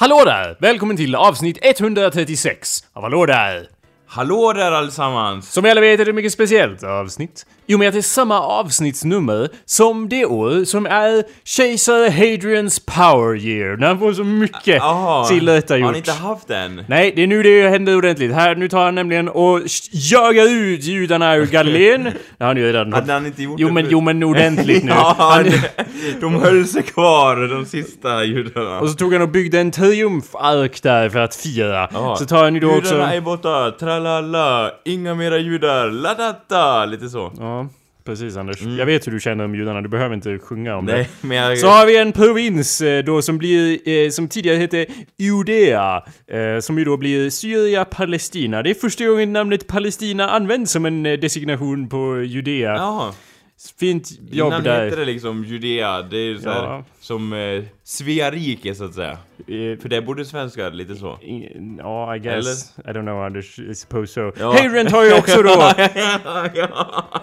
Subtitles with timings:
[0.00, 0.56] Hallå där!
[0.60, 3.79] Välkommen till avsnitt 136 av Hallå där!
[4.12, 5.52] Hallå där allesammans!
[5.52, 7.46] Som alla vet är det ett mycket speciellt avsnitt.
[7.66, 12.80] I och med att det är samma avsnittsnummer som det år som är kejsare Hadrians
[12.80, 15.92] power year, när han får så mycket Jaha, till detta har gjort.
[15.92, 16.84] ni inte haft den?
[16.88, 18.32] Nej, det är nu det händer ordentligt.
[18.34, 19.60] Här, nu tar han nämligen och
[19.92, 22.04] jagar ut judarna ur Galileen.
[22.38, 24.84] Det har han ju redan Hade han inte gjort Jo det men, jo men ordentligt
[24.84, 24.92] nu.
[24.96, 25.44] Ja, Han,
[26.20, 28.78] de höll sig kvar, de sista judarna.
[28.80, 31.88] och så tog han och byggde en triumfark där för att fira.
[31.92, 32.16] Ja.
[32.16, 32.92] Så tar han ju då också...
[32.94, 33.70] Judarna är borta,
[34.04, 37.32] tralala, inga mera judar, ladata, lite så.
[37.38, 37.68] Ja,
[38.04, 38.62] precis Anders.
[38.62, 40.94] Jag vet hur du känner om judarna, du behöver inte sjunga om Mm.
[40.94, 41.26] Nej, det.
[41.28, 41.58] men jag...
[41.58, 44.86] Så har vi en provins eh, då som blir, eh, som tidigare hette
[45.18, 48.62] Judea, eh, som ju då blir Syria-Palestina.
[48.62, 52.76] Det är första gången namnet Palestina används som en designation på Judea.
[52.76, 53.12] Jaha.
[53.80, 54.84] Fint jobb Innan där.
[54.84, 56.84] hette det liksom Judea, det är ju så här, Ja.
[57.00, 59.10] som eh, Svea rike så att säga.
[59.38, 61.18] Eh, För det borde svenskar lite så.
[61.22, 62.72] i- Ja, I guess.
[62.78, 64.32] I don't know Anders, I suppose so.
[64.40, 64.52] Ja.
[64.52, 65.72] Hadrian tar ju också då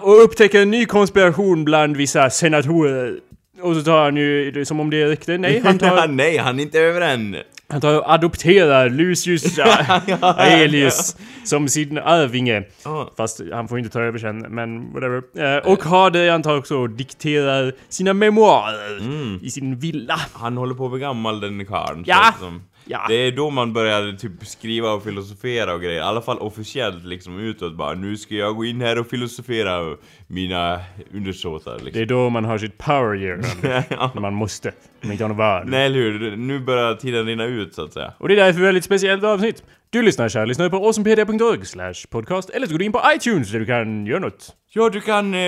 [0.00, 3.20] och upptäcker en ny konspiration bland vissa senatorer.
[3.60, 6.58] Och så tar han ju, som om det är riktigt, nej han tar Nej, han
[6.58, 7.36] är inte över än.
[7.70, 9.58] Han tar och adopterar Lucius
[10.22, 12.62] Aelius som sin arvinge.
[12.84, 13.12] Ja.
[13.16, 15.22] Fast han får inte ta över sen, men whatever.
[15.56, 19.00] Eh, och Hadrian tar också och dikterar sina memoarer
[19.42, 20.20] i sin villa.
[20.32, 22.04] Han håller på att bli gammal den karln.
[22.06, 22.34] Ja.
[22.38, 22.62] det som.
[22.90, 23.04] Ja.
[23.08, 25.98] Det är då man börjar typ skriva och filosofera och grejer.
[25.98, 27.94] I alla fall officiellt liksom utåt bara.
[27.94, 30.80] Nu ska jag gå in här och filosofera mina
[31.14, 32.02] undersåtar Det liksom.
[32.02, 33.36] är då man har sitt power year,
[34.14, 34.72] när man måste.
[35.04, 35.62] Om inte har något val.
[35.66, 36.36] Nej eller hur?
[36.36, 38.12] Nu börjar tiden rinna ut så att säga.
[38.18, 39.62] Och det är därför ett väldigt speciellt avsnitt.
[39.90, 43.52] Du lyssnar kära lyssnare på awesomepedia.org slash podcast eller så går du in på iTunes
[43.52, 44.54] där du kan göra något.
[44.70, 45.40] Ja, du kan eh,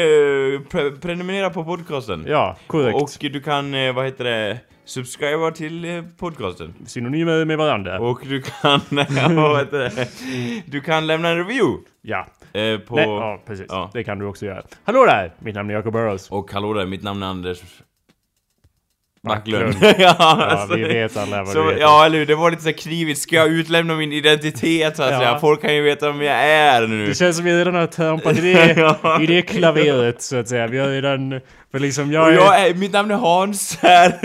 [0.71, 2.25] pre prenumerera på podcasten.
[2.29, 3.03] Ja, korrekt.
[3.03, 4.59] Och du kan, eh, vad heter det,
[4.91, 6.75] subscriba till eh, podcasten.
[6.87, 8.01] Synonymer med varandra.
[8.01, 8.81] Och du kan,
[10.67, 11.85] du kan lämna en review.
[12.03, 12.27] Ja.
[12.53, 12.97] Eh, på...
[12.97, 13.67] Nej, ja, precis.
[13.69, 13.91] Ja.
[13.95, 14.63] Det kan du också göra.
[14.85, 15.33] Hallå där!
[15.39, 16.31] Mitt namn är Jacob Burrows.
[16.31, 17.63] Och hallå där, mitt namn är Anders
[19.23, 19.75] Backlund.
[19.83, 21.81] Ja, Ja, alltså, vi vet alla vad så, du heter.
[21.81, 22.27] Ja, eller hur?
[22.27, 23.21] Det var lite så knivigt.
[23.21, 25.19] Ska jag utlämna min identitet så att Ja.
[25.19, 25.39] säga?
[25.39, 27.07] Folk kan ju veta vem jag är nu.
[27.07, 30.67] Det känns som vi redan har trampat i det, i det klaveret så att säga.
[30.67, 31.41] Vi har redan...
[31.73, 34.19] För liksom jag, är, jag är, mitt namn är Hans här.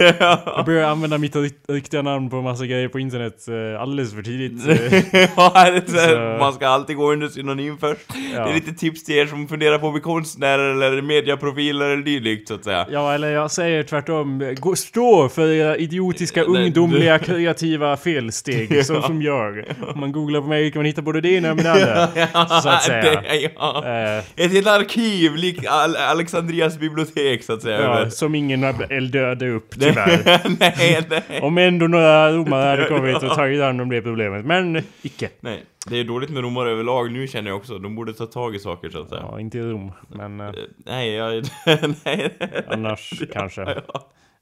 [0.56, 4.22] jag börjar använda mitt ri- riktiga namn på massa grejer på internet eh, alldeles för
[4.22, 4.68] tidigt.
[4.68, 5.30] eh.
[5.36, 8.02] ja, Man ska alltid gå under synonym först.
[8.36, 8.44] Ja.
[8.46, 12.04] Det är lite tips till er som funderar på att bli konstnärer eller mediaprofiler eller
[12.04, 12.86] dylikt så att säga.
[12.92, 14.56] Ja, eller jag säger tvärtom.
[14.60, 18.86] Gå, stå för era idiotiska, ungdomliga, kreativa felsteg.
[18.86, 19.64] Så som jag.
[19.94, 22.08] Om man googlar på mig kan man hitta både det ena och det andra.
[22.62, 23.02] Så att säga.
[23.22, 23.84] Det, ja.
[23.86, 27.82] Eh, Ett helt arkiv, likt Al Alexandrias bibliotek så att säga.
[27.82, 30.42] ja, som ingen har eldödade upp tyvärr.
[30.60, 31.42] nej, nej.
[31.42, 34.46] Om ändå några romare hade kommit och tagit hand om det problemet.
[34.46, 35.30] Men icke.
[35.40, 37.78] Nej, det är dåligt med romare överlag nu känner jag också.
[37.78, 39.22] De borde ta tag i saker så att säga.
[39.32, 39.92] Ja, inte i Rom.
[40.10, 40.54] Men eh, Eh,
[40.86, 41.44] Nej, jag...
[42.06, 42.38] nej.
[42.68, 43.82] annars kanske.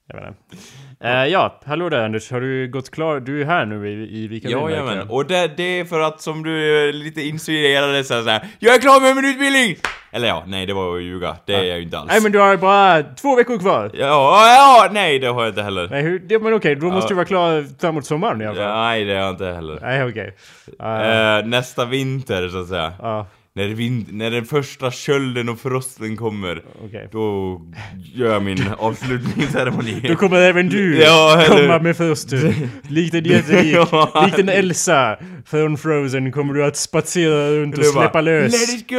[0.07, 0.63] Jag vet inte.
[1.07, 2.31] Eh, ja, hallå där Anders.
[2.31, 3.19] Har du gått klar?
[3.19, 6.43] Du är här nu i, i Vika Jajamän, och det, det är för att som
[6.43, 9.75] du är lite insinuerade så här, Jag är klar med min utbildning!
[10.11, 11.35] Eller ja, nej det var att ljuga.
[11.45, 12.11] Det är jag ju inte alls.
[12.11, 13.91] Nej men du har bara två veckor kvar.
[13.93, 15.87] Ja, ja, nej det har jag inte heller.
[15.91, 17.09] Nej, hur, det, men okej, då måste Ja.
[17.09, 18.75] du vara klar framåt sommaren i alla fall.
[18.83, 19.79] Nej, det har jag inte heller.
[19.81, 20.35] Nej, okej.
[20.79, 22.93] Eh, Eh, nästa vinter så att säga.
[23.55, 27.09] När, vin- när den första kölden och frosten kommer, okej.
[27.11, 27.61] då
[28.15, 29.99] gör jag min avslutningsceremoni.
[30.07, 32.27] Då kommer även du Ja, komma med först.
[32.89, 34.23] Likt en jättelik, Ja.
[34.25, 38.51] likt en Elsa från Frozen kommer du att spatsera runt och Du bara, släppa lös.
[38.51, 38.95] Let it go!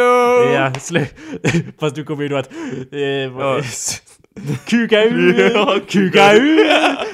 [0.55, 1.07] Ja, slä...
[1.81, 2.51] Fast du kommer ju då att...
[2.53, 3.65] Eh,
[4.67, 5.81] Kuka ur!
[5.89, 6.67] Kuka ur!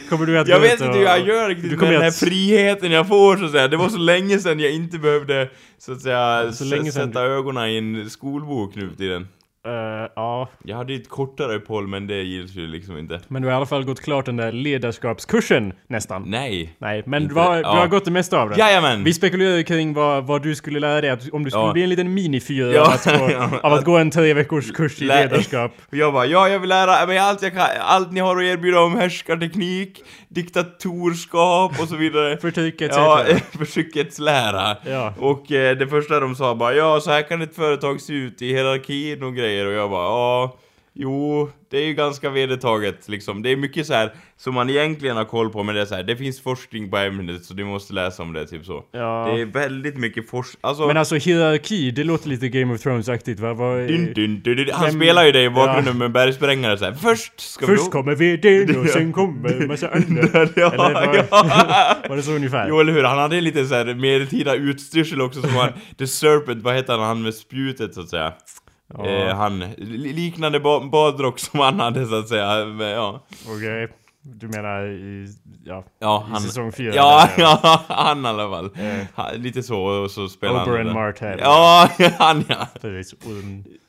[0.08, 2.16] Kommer du att Jag vet inte hur jag gör riktigt Du med den här att-
[2.16, 3.68] friheten jag får så att säga.
[3.68, 7.06] Det var så länge sedan jag inte behövde så att säga Så länge s- sedan
[7.08, 9.28] sätta ögonen i en skolbok nu för tiden.
[9.66, 9.72] Eh,
[10.16, 13.20] ja, Jag hade ett kortare uppehåll men det gills ju liksom inte.
[13.28, 16.22] men du har i alla fall gått klart den där ledarskapskursen nästan.
[16.26, 16.74] Nej.
[16.78, 17.68] Nej, men Inte- du har, du ja.
[17.68, 18.58] har gått det mesta av den.
[18.58, 19.04] Jajamän!
[19.04, 21.72] Vi spekulerade kring vad, vad du skulle lära dig, att om du skulle Ja.
[21.72, 22.80] bli en liten minifyr Ja.
[22.82, 25.72] av, att gå, av att gå en tre veckors kurs i Lä- ledarskap.
[25.90, 28.80] Jag bara, ja jag vill lära mig allt jag kan, allt ni har att erbjuda
[28.80, 32.36] om härskarteknik, diktatorskap och så vidare.
[32.40, 32.96] Förtryck etc.
[32.96, 33.24] Ja,
[33.58, 34.76] förtryckets lära.
[34.86, 35.14] Ja.
[35.18, 38.42] Och eh, det första de sa bara, ja så här kan ett företag se ut
[38.42, 40.56] i hierarkin och grejer och jag bara, ja
[40.94, 43.42] Jo, det är ju ganska vedertaget liksom.
[43.42, 45.94] Det är mycket så här som man egentligen har koll på, men det är så
[45.94, 48.84] här, det finns forskning på ämnet så du måste läsa om det, typ så.
[48.92, 49.32] Ja.
[49.34, 50.86] Det är väldigt mycket forskning, alltså...
[50.86, 53.54] Men alltså hierarki, det låter lite Game of Thrones-aktigt va?
[53.54, 54.70] Vad, Dun, dun, dun.
[54.72, 55.98] Han Vem- spelar ju det i bakgrunden Ja.
[55.98, 56.92] med en bergsprängare så här.
[56.92, 57.90] Först ska Först vi...
[57.90, 60.22] kommer VDn och sen kommer massa andra.
[60.56, 61.26] ja, var, ja.
[62.08, 62.68] var det så ungefär?
[62.68, 66.62] Jo eller hur, han hade lite så här medeltida utstyrsel också som han, The Serpent,
[66.62, 68.32] vad heter han, han med spjutet så att säga?
[68.98, 73.20] Ja, Eh, han, li- liknande ba badrock som han hade så att säga, men, ja.
[73.48, 73.88] Okej.
[74.22, 75.28] Du menar i,
[75.64, 76.40] ja, Ja, i han...
[76.40, 76.94] säsong fyra?
[76.94, 78.64] Ja, där, ja, han i alla fall.
[78.64, 79.06] Eh.
[79.16, 80.94] Ha, lite så, och så spelar Oberyn han...
[80.96, 81.38] Martell.
[81.42, 81.88] Ja,
[82.18, 82.66] han ja.
[82.80, 83.14] Precis.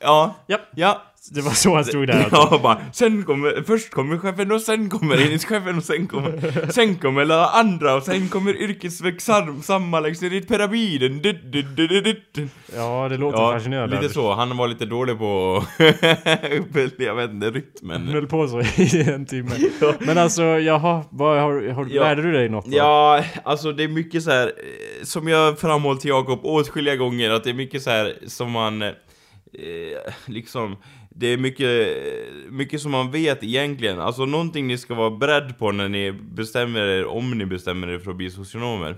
[0.00, 1.02] Ja, Japp, ja.
[1.30, 2.14] Det var så han stod där.
[2.14, 2.36] alltså.
[2.50, 6.94] Ja, bara, sen kommer, först kommer chefen och sen kommer enhetschefen och sen kommer, sen
[6.96, 11.18] kommer alla andra och sen kommer yrkesverksamma längst ner i pyramiden.
[11.22, 12.48] Du, du, du, du, du.
[12.76, 14.00] Ja, det låter Ja, fascinerande.
[14.00, 14.32] lite så.
[14.34, 15.64] Han var lite dålig på,
[16.98, 18.08] jag vet inte, Han rytmen.
[18.08, 19.50] höll på så i en timme.
[20.00, 22.02] Men alltså, jaha, vad har, har, Ja.
[22.02, 22.76] lärde du dig något då?
[22.76, 27.30] Ja, alltså det är mycket så här eh, som jag framhållit till Jakob åtskilliga gånger,
[27.30, 28.90] att det är mycket så här som man, eh,
[30.26, 30.76] liksom,
[31.14, 31.96] det är mycket,
[32.50, 34.00] mycket som man vet egentligen.
[34.00, 37.98] Alltså någonting ni ska vara beredd på när ni bestämmer er, om ni bestämmer er
[37.98, 38.96] för att bli socionomer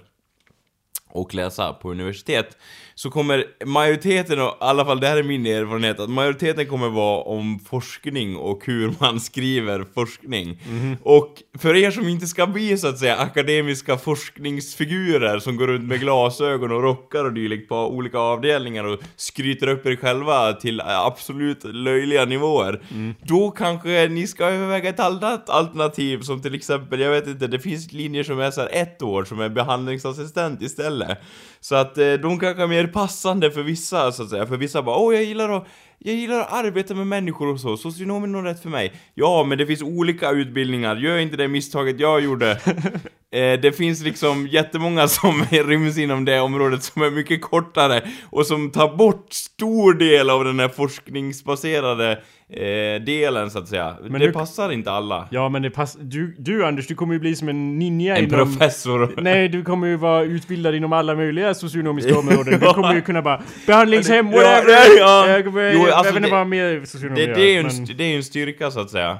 [1.09, 2.57] och läsa på universitet
[2.95, 6.89] så kommer majoriteten, och i alla fall det här är min erfarenhet, att majoriteten kommer
[6.89, 10.59] vara om forskning och hur man skriver forskning.
[11.03, 15.85] Och för er som inte ska bli så att säga akademiska forskningsfigurer som går runt
[15.85, 20.81] med glasögon och rockar och dylikt på olika avdelningar och skryter upp er själva till
[20.85, 22.83] absolut löjliga nivåer.
[23.23, 27.59] Då kanske ni ska överväga ett annat alternativ som till exempel, jag vet inte, det
[27.59, 31.19] finns linjer som är så ett år som är behandlingsassistent istället.
[31.65, 34.83] Så att eh, de kanske är mer passande för vissa så att säga, för vissa
[34.83, 35.67] bara åh jag gillar att
[36.07, 38.93] jag gillar att arbeta med människor och så, socionom är nog rätt för mig.
[39.15, 42.51] Ja, men det finns olika utbildningar, gör inte det misstaget jag gjorde.
[43.35, 48.47] eh, det finns liksom jättemånga som ryms inom det området som är mycket kortare och
[48.47, 52.13] som tar bort stor del av den här forskningsbaserade
[52.49, 53.97] eh, delen så att säga.
[54.03, 55.29] Men det hur- passar inte alla.
[55.31, 56.01] Ja, men det passar...
[56.03, 58.39] Du, du Anders, du kommer ju bli som en ninja En inom...
[58.57, 59.15] professor.
[59.21, 62.61] Nej, du kommer ju vara utbildad inom alla möjliga socionomiska områden.
[62.61, 64.99] Du kommer ju kunna bara behandlingshem, Ja, whatever!
[64.99, 65.29] ja, ja.
[65.29, 65.63] Jag kommer,
[65.95, 67.85] Jo, jag alltså vet inte det- vad mer socionom Det, gör, det, är en, men-
[67.97, 69.11] det är ju en styrka så att säga.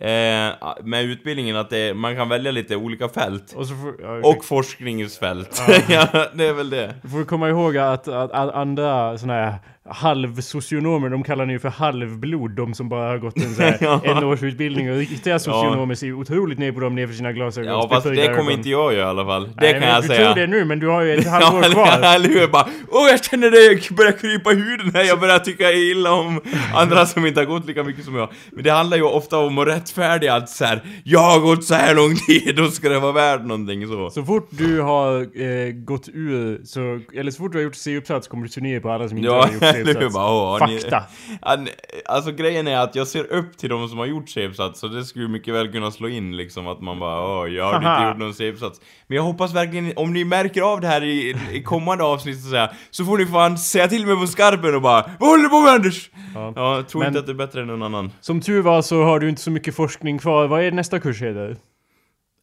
[0.00, 0.54] Eh,
[0.84, 3.52] med utbildningen att det, man kan välja lite olika fält.
[3.56, 5.62] Och får, ja, Och forskningsfält.
[5.88, 6.94] ja, det är väl det.
[7.02, 9.54] Du får komma ihåg att, att, att andra såna här
[9.90, 13.76] halvsocionomer, de kallar ni ju för halvblod, de som bara har gått en så här
[13.80, 14.00] Ja.
[14.04, 17.68] en årsutbildning och riktiga socionomer ser ju otroligt ner på dem nerför sina glasögon.
[17.72, 19.42] Ja, fast det kommer inte jag göra i alla fall.
[19.44, 20.32] Det Nej, kan men jag du säga.
[20.34, 22.14] tror det nu, men du har ju ett Ja, halvår kvar.
[22.14, 22.46] eller hur?
[22.48, 26.40] Bara, åh jag känner det börjar krypa i huden här, jag börjar tycka illa om
[26.74, 28.28] andra som inte har gått lika mycket som jag.
[28.52, 31.74] Men det handlar ju ofta om att rättfärdiga att så här, jag har gått så
[31.74, 34.10] här lång tid, då ska det vara värt någonting så.
[34.10, 38.28] Så fort du har eh, gått ur, så, eller så fort du har gjort C-uppsats
[38.28, 39.62] kommer du ner på alla som inte Ja, har gjort
[39.94, 40.14] C-uppsats.
[40.14, 41.02] Bara, åh, ni- Fakta.
[41.40, 41.68] An-
[42.06, 45.04] Alltså grejen är att jag ser upp till de som har gjort C-uppsats, så det
[45.04, 48.18] skulle mycket väl kunna slå in liksom att man bara åh, jag har inte gjort
[48.18, 48.80] någon C-uppsats.
[49.06, 52.50] Men jag hoppas verkligen, om ni märker av det här i, i kommande avsnitt så,
[52.50, 55.48] säga, så får ni fan säga till mig på skarpen och bara Vad håller du
[55.48, 56.10] på med Anders?
[56.34, 56.52] Ja.
[56.56, 58.12] Ja, jag tror Men- inte att det är bättre än någon annan.
[58.20, 60.46] Som tur var så har du inte så mycket forskning kvar.
[60.46, 61.56] Vad är nästa kurs heter?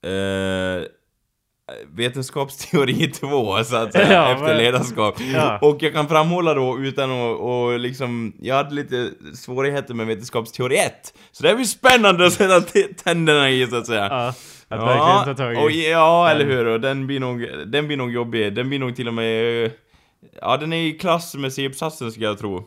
[0.06, 0.84] Eh,
[1.96, 5.16] vetenskapsteori 2 så att säga, Ja, efter men- ledarskap.
[5.34, 5.58] Ja.
[5.62, 10.78] Och jag kan framhålla då utan att och liksom, jag hade lite svårigheter med vetenskapsteori
[10.78, 10.94] 1.
[11.32, 12.62] Så det blir spännande att sätta
[13.04, 14.08] tänderna i så att säga.
[14.10, 14.28] Ja,
[14.70, 15.58] att verkligen ta tag i.
[15.68, 16.66] och, ja, eller hur.
[16.66, 18.54] Och den blir nog, den blir nog jobbig.
[18.56, 19.72] Den blir nog till och med,
[20.42, 22.64] ja den är i klass med C-uppsatsen skulle jag tro.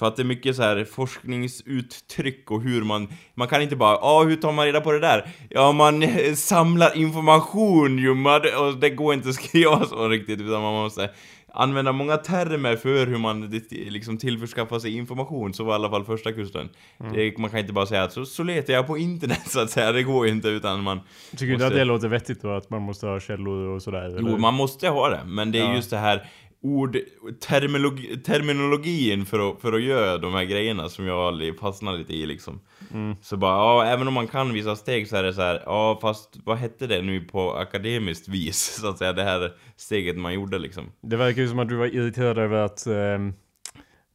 [0.00, 3.92] För att det är mycket så här forskningsuttryck och hur man, man kan inte bara,
[4.02, 5.28] ja hur tar man reda på det där?
[5.50, 10.40] Ja man eh, samlar information ju, man, och det går inte att skriva så riktigt
[10.40, 11.10] utan man måste
[11.52, 16.04] använda många termer för hur man liksom tillförskaffar sig information, så var i alla fall
[16.04, 16.68] första kursen.
[17.14, 19.70] Det, man kan inte bara säga att så, så letar jag på internet så att
[19.70, 22.42] säga, det går ju inte utan man Tycker du inte att måste- det låter vettigt
[22.42, 22.50] då?
[22.50, 24.08] Att man måste ha källor och sådär?
[24.20, 24.38] Jo, eller?
[24.38, 25.74] man måste ha det, men det är Ja.
[25.74, 26.28] just det här
[26.62, 26.98] ord,
[27.40, 32.26] terminologi, terminologin för att, för att göra de här grejerna som jag fastnar lite i
[32.26, 32.60] liksom.
[32.92, 33.16] Mm.
[33.22, 35.98] Så bara, ja, även om man kan vissa steg så är det så här, ja
[36.02, 40.34] fast vad hette det nu på akademiskt vis, så att säga, det här steget man
[40.34, 40.92] gjorde liksom.
[41.00, 43.34] Det verkar ju som att du var irriterad över att ehm,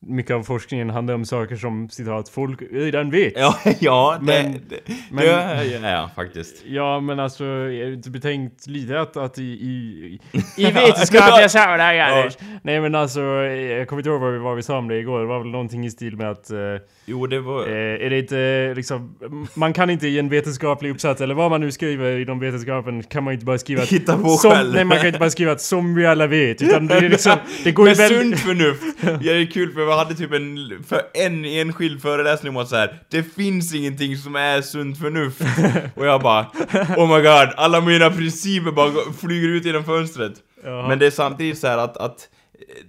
[0.07, 3.33] mycket av forskningen handlar om saker som citat folk redan vet.
[3.35, 5.31] Ja, ja, det, Men- det, men- det
[5.87, 6.63] är jag faktiskt.
[6.67, 10.19] Ja men alltså, jag har inte betänkt lite att, att i, i,
[10.57, 12.37] i vetenskapliga sammanhang Anders.
[12.63, 15.19] Nej men alltså, jag kommer inte ihåg vad vi, vad vi sa om det igår.
[15.19, 16.51] Det var väl någonting i stil med att...
[16.51, 16.57] Eh,
[17.05, 17.67] Jo, det var...
[17.67, 19.15] eh, är det inte liksom...
[19.55, 23.23] Man kan inte i en vetenskaplig uppsats, eller vad man nu skriver inom vetenskapen, kan
[23.23, 23.89] man inte bara skriva att...
[23.89, 24.73] Hitta på som, själv.
[24.73, 27.33] Nej man kan inte bara skriva att som vi alla vet, utan det är liksom...
[27.63, 28.21] Det går ju väldigt...
[28.21, 28.81] sunt förnuft!
[29.03, 32.69] Ja, det är kul för vi hade typ en, för en enskild föreläsning om att
[32.69, 35.41] så här, det finns ingenting som är sunt förnuft.
[35.95, 36.51] Och jag bara,
[36.97, 40.33] oh my god, alla mina principer bara flyger ut genom fönstret.
[40.63, 40.87] Jaha.
[40.87, 42.29] Men det är samtidigt så här att, att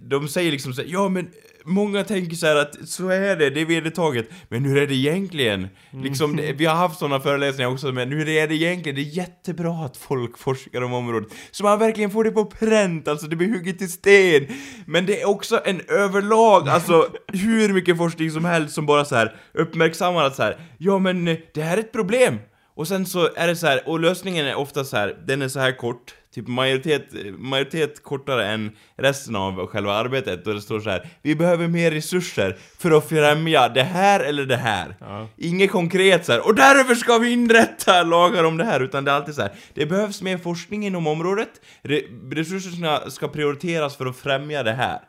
[0.03, 1.29] de säger liksom så här, ja men
[1.67, 4.29] Många tänker så här att så är det, det är vedertaget.
[4.49, 5.69] Men hur är det egentligen?
[5.91, 8.97] Liksom, det, vi har haft sådana föreläsningar också, men hur är det egentligen?
[8.97, 11.29] Det är jättebra att folk forskar om området.
[11.51, 14.47] Så man verkligen får det på pränt, alltså det blir hugget i sten.
[14.87, 19.17] Men det är också en överlag, alltså hur mycket forskning som helst som bara så
[19.17, 22.39] här uppmärksammar att så här, ja men eh, det här är ett problem.
[22.77, 25.49] Och sen så är det så här, och lösningen är ofta så här, den är
[25.49, 30.81] så här kort, typ majoritet, majoritet kortare än resten av själva arbetet, och det står
[30.81, 34.97] så här, vi behöver mer resurser för att främja det här eller det här.
[35.01, 35.29] Ja.
[35.37, 39.11] Inget konkret så här, och därför ska vi inrätta lagar om det här, utan det
[39.11, 41.51] är alltid så här, det behövs mer forskning inom området,
[41.83, 42.01] re
[42.31, 45.01] resurserna ska prioriteras för att främja det här.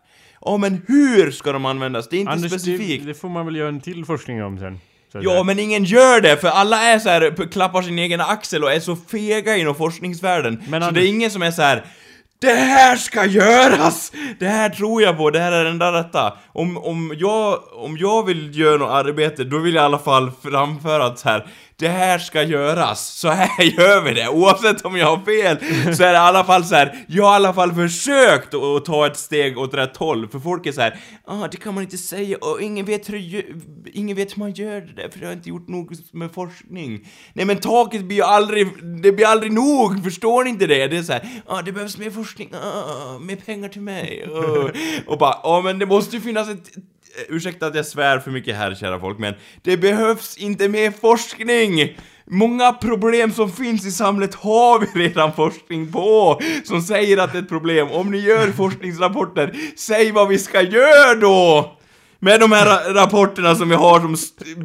[0.42, 2.10] Ja, men hur ska de användas?
[2.10, 3.06] Det är inte Anders, det, specifikt.
[3.06, 4.80] det får man väl göra en till forskning om sen.
[5.14, 8.72] Ja, men ingen gör det, för alla är så här, klappar sin egen axel och
[8.74, 10.64] är så fega inom forskningsvärlden.
[10.68, 11.86] Men så Anders- det är ingen som är så här.
[12.40, 14.12] Det här ska göras!
[14.40, 16.34] Det här tror jag på, det här är det enda rätta.
[16.54, 20.32] Om, om, jag, om jag vill göra något arbete, då vill jag i alla fall
[20.44, 21.48] framföra att så här.
[21.80, 24.30] Det här ska göras, så här gör vi det.
[24.30, 25.58] Oavsett om jag har fel,
[25.96, 27.06] så är det i alla fall så här.
[27.08, 30.66] Jag har i alla fall försökt att, ta ett steg åt rätt håll, för folk
[30.66, 31.00] är så här.
[31.26, 33.46] ah, det kan man inte säga, och ingen vet hur,
[33.94, 37.08] ingen vet hur man gör det där, för jag har inte gjort nog med forskning.
[37.34, 38.68] Nej men taket blir ju aldrig,
[39.04, 40.88] det blir aldrig nog, förstår ni inte det?
[40.88, 43.70] Det är så här, ah, det behövs mer forskning, ah, ah, ah, ah mer pengar
[43.70, 44.28] till mig.
[44.28, 44.72] och...
[45.08, 46.72] Och bara, ja men det måste ju finnas ett
[47.18, 50.92] Eh, ursäkta att jag svär för mycket här kära folk, men det behövs inte mer
[50.92, 51.98] forskning!
[52.30, 57.38] Många problem som finns i samhället har vi redan forskning på, som säger att det
[57.38, 57.88] är ett problem.
[57.92, 61.77] Om ni gör forskningsrapporter, säg vad vi ska göra då!
[62.20, 64.16] Med de här ra- rapporterna som vi har som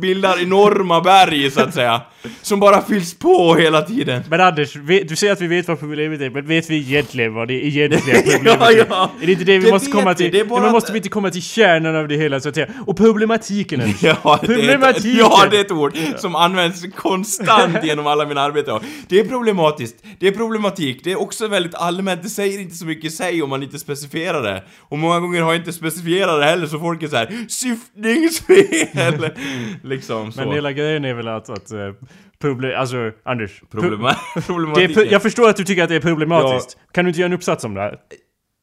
[0.00, 2.00] bildar enorma berg, så att säga.
[2.42, 4.22] Som bara fylls på hela tiden.
[4.30, 7.34] Men Anders, vet, du säger att vi vet vad problemet är, men vet vi egentligen
[7.34, 8.86] vad det egentliga problemet Ja, är?
[8.90, 9.10] ja.
[9.22, 10.32] Är det inte det vi Det måste komma vi, till?
[10.38, 12.68] det bara men måste vi inte komma till kärnan av det hela så att säga?
[12.86, 14.02] Och problematiken Anders.
[14.02, 15.16] Ja, det ett, Problematiken.
[15.18, 18.80] ja, det är ett ord som används konstant genom alla mina arbeten.
[19.08, 22.86] Det är problematiskt, det är problematik, det är också väldigt allmänt, det säger inte så
[22.86, 24.62] mycket i sig om man inte specificerar det.
[24.78, 29.30] Och många gånger har jag inte specifierat det heller, så folk är så här syftningsfel!
[29.82, 30.40] liksom så.
[30.40, 31.94] Men hela grejen är väl att, att uh,
[32.38, 33.62] problem, alltså Anders.
[33.70, 35.02] Problema det är, problematiken.
[35.02, 36.78] pu- jag förstår att du tycker att det är problematiskt.
[36.92, 37.98] Kan du inte göra en uppsats om det här?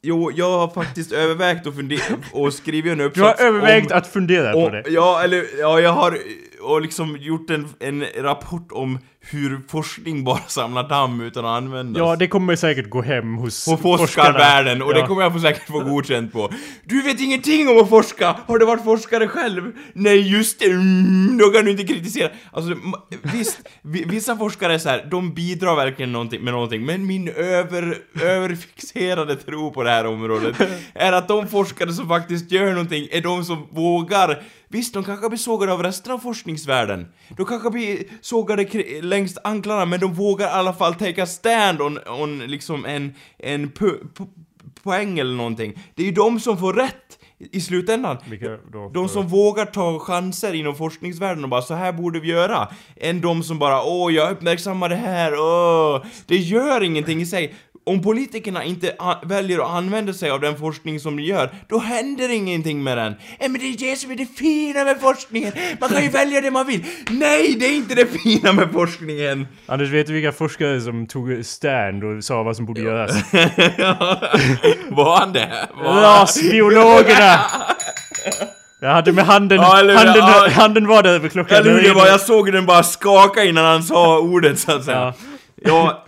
[0.02, 2.02] Jo, jag har faktiskt övervägt att fundera
[2.34, 4.84] och skrivit en Du uppsats har övervägt om, att fundera på det.
[4.88, 6.18] Ja, eller ja, jag har
[6.62, 9.00] och liksom gjort en, en rapport om
[9.32, 12.00] hur forskning bara samlar damm utan att användas.
[12.00, 13.98] Ja, det kommer säkert gå hem hos forskarna.
[13.98, 15.08] forskarvärlden och det Ja.
[15.08, 16.52] kommer jag säkert få godkänt på.
[16.86, 18.36] Du vet ingenting om att forska!
[18.48, 19.72] Har du varit forskare själv?
[19.94, 22.30] Nej, just det, mm, då kan du inte kritisera.
[22.52, 22.76] Alltså,
[23.22, 27.28] visst, vi- vissa forskare är så här, de bidrar verkligen någonting, med någonting, men min
[27.30, 30.56] över, överfixerade tro på det här området
[30.94, 35.30] är att de forskare som faktiskt gör någonting är de som vågar Visst, de kanske
[35.30, 37.06] blir sågade av resten av forskningsvärlden.
[37.38, 41.26] De kanske blir sågade kri- längs anklarna, men de vågar i alla fall take a
[41.26, 44.30] stand on, on liksom en, en pu- po-
[44.84, 45.74] poäng eller någonting.
[45.96, 47.20] Det är ju de som får rätt
[47.52, 48.18] i slutändan.
[48.94, 52.68] De som vågar ta chanser inom forskningsvärlden och bara så här borde vi göra.
[52.96, 56.06] Än de som bara åh, jag uppmärksammar det här, åh.
[56.26, 57.54] Det gör ingenting i sig.
[57.90, 62.30] Om politikerna inte väljer att använda sig av den forskning som de gör, då händer
[62.30, 63.12] ingenting med den.
[63.40, 65.54] Eh, men det är det som är det fina med forskningen!
[65.80, 66.86] Man kan ju välja det man vill!
[67.10, 69.48] Nej, det är inte det fina med forskningen!
[69.66, 73.12] Anders, vet du vilka forskare som tog stand och sa vad som borde göras?
[74.90, 75.68] Var han det?
[75.84, 77.40] Var Rasbiologerna!
[78.82, 80.48] Jag hade med handen, Ja, handen, Ja.
[80.52, 81.64] handen var där över klockan.
[81.64, 84.98] Det var, jag såg den bara skaka innan han sa ordet så att säga.
[84.98, 85.14] Ja.
[85.62, 86.06] Ja,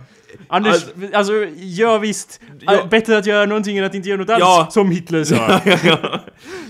[0.52, 2.40] Anders, Alltså- alltså, ja visst.
[2.60, 2.74] Ja.
[2.74, 4.68] Äh, Bättre att göra någonting än att inte göra något alls, Ja.
[4.70, 5.60] som Hitler sa.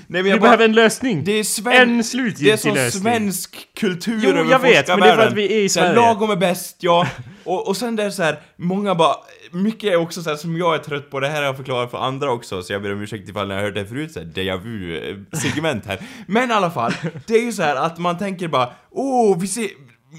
[0.06, 1.24] Nej Vi behöver en lösning.
[1.24, 1.72] det är sven...
[1.72, 3.02] en Det är slutgiltig så lösning.
[3.02, 5.80] svensk kultur Jo, över jag vet, men det är för att vi är i Så
[5.80, 6.00] här, Sverige.
[6.06, 7.06] Lagom är bäst, ja.
[7.44, 9.14] Och, och sen det är så här, många bara,
[9.50, 11.90] mycket är också så här, som jag är trött på, det här har jag förklarat
[11.90, 14.26] för andra också, så jag ber om ursäkt ifall ni har hört det förut, såhär
[14.26, 15.98] déjà vu-segment här.
[16.26, 16.92] Men i alla fall,
[17.26, 19.68] det är ju så här att man tänker bara, åh, vi ser,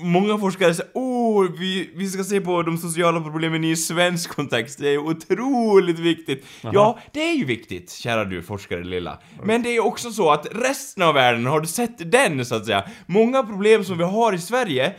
[0.01, 4.79] Många forskare säger åh, vi, vi ska se på de sociala problemen i svensk kontext,
[4.79, 6.45] det är otroligt viktigt.
[6.61, 9.19] Ja, det är ju viktigt, kära du forskare lilla.
[9.43, 12.65] Men det är också så att resten av världen, har du sett den så att
[12.65, 12.83] säga?
[13.05, 14.93] Många problem som vi har i Sverige,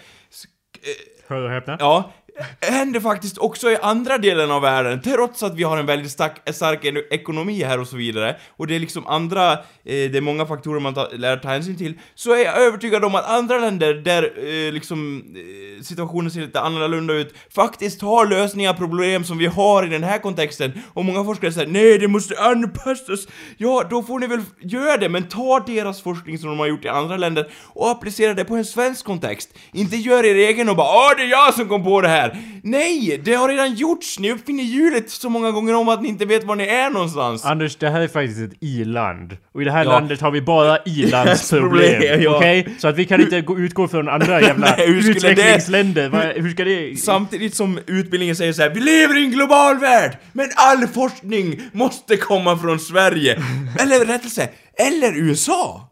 [1.28, 1.76] Hör och häpna.
[1.80, 2.12] Ja,
[2.60, 6.54] händer faktiskt också i andra delen av världen, trots att vi har en väldigt stark,
[6.54, 10.46] stark ekonomi här och så vidare, och det är liksom andra, eh, det är många
[10.46, 13.94] faktorer man ta, lär ta hänsyn till, så är jag övertygad om att andra länder
[13.94, 19.38] där eh, liksom eh, situationen ser lite annorlunda ut, faktiskt har lösningar på problem som
[19.38, 23.26] vi har i den här kontexten, och många forskare säger nej, det måste anpassas,
[23.56, 26.84] ja, då får ni väl göra det, men ta deras forskning som de har gjort
[26.84, 30.76] i andra länder och applicera det på en svensk kontext, inte gör er egen och
[30.76, 32.24] bara åh, det är jag som kom på det här!
[32.62, 34.19] Nej, det har redan gjorts!
[34.19, 37.45] Ni uppfinner hjulet så många gånger om att ni inte vet var ni är någonstans.
[37.45, 39.37] Anders, det här är faktiskt ett i-land.
[39.54, 39.90] Och i det här Ja.
[39.90, 41.71] landet har vi bara i-landsproblem.
[41.93, 42.37] Problem, ja.
[42.37, 42.69] Okej?
[42.78, 46.09] Så att vi kan inte gå, utgå från andra jävla Nej, hur det- utvecklingsländer.
[46.09, 46.97] Va, hur ska det...
[47.00, 51.61] Samtidigt som utbildningen säger så här: vi lever i en global värld, men all forskning
[51.73, 53.43] måste komma från Sverige.
[53.81, 55.88] Eller rättelse, eller USA.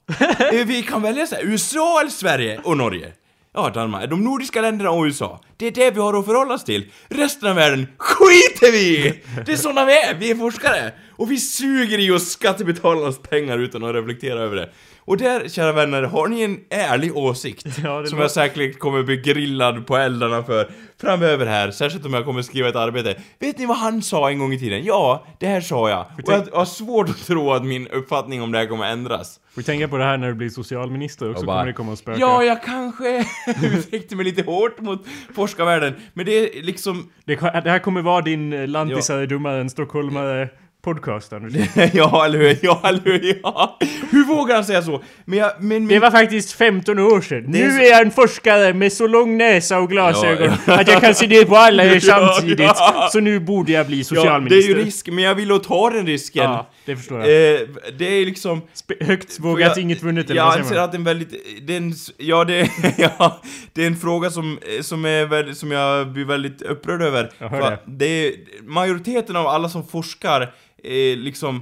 [0.53, 3.07] Eh, vi kan välja så här, USA eller Sverige och Norge.
[3.55, 5.41] Ja, Danmark, de nordiska länderna och USA.
[5.57, 6.91] Det är det vi har att förhålla oss till.
[7.09, 8.79] Resten av världen skiter vi
[9.09, 9.23] i!
[9.47, 10.93] Det är såna vi är, vi är forskare!
[11.11, 14.71] Och vi suger i oss skattebetalarnas pengar utan att reflektera över det.
[15.05, 17.67] Och där, kära vänner, har ni en ärlig åsikt.
[17.67, 20.71] Ja, som låter- jag säkert kommer bli grillad på eldarna för
[21.03, 23.17] framöver här, särskilt om jag kommer skriva ett arbete.
[23.39, 24.85] Vet ni vad han sa en gång i tiden?
[24.85, 26.01] Ja, det här sa jag.
[26.01, 29.41] Och jag har svårt att tro att min uppfattning om det här kommer ändras.
[29.55, 31.99] Får tänka på det här när du blir socialminister också, bara, kommer det komma och
[31.99, 32.21] spöka.
[32.21, 33.27] Ja, jag kanske
[33.63, 37.11] uttryckte mig lite hårt mot forskarvärlden, men det är liksom...
[37.25, 40.49] det, det här kommer vara din eh, lantisare är dummare än stockholmare
[40.83, 41.53] podcast, Anders.
[41.93, 42.59] ja, eller hur?
[42.63, 43.41] Ja, eller hur?
[43.43, 43.79] Ja.
[44.11, 45.03] Hur vågar han säga så?
[45.25, 45.53] Men jag...
[45.61, 47.45] Men, Det var faktiskt 15 år sedan.
[47.47, 50.81] Nu är jag en forskare med så lång näsa och glasögon Ja, ja.
[50.81, 52.61] att jag kan se ner på alla er samtidigt.
[52.61, 53.09] ja.
[53.13, 54.73] Så nu borde jag bli ja, det socialminister.
[54.75, 56.43] är ju risk, men jag vill ta den risken.
[56.43, 57.29] Ja, det förstår jag.
[57.29, 57.61] Eh,
[57.99, 58.63] det är liksom...
[58.75, 61.35] Sp- högt vågat, inget vunnet eller Jag anser att det är en väldigt,
[61.67, 63.41] det är en, ja det, ja,
[63.73, 67.31] det är en fråga som, som är som jag blir väldigt upprörd över.
[67.39, 67.79] Jag hör det.
[67.87, 71.57] det är, majoriteten av alla som forskar, eh, liksom,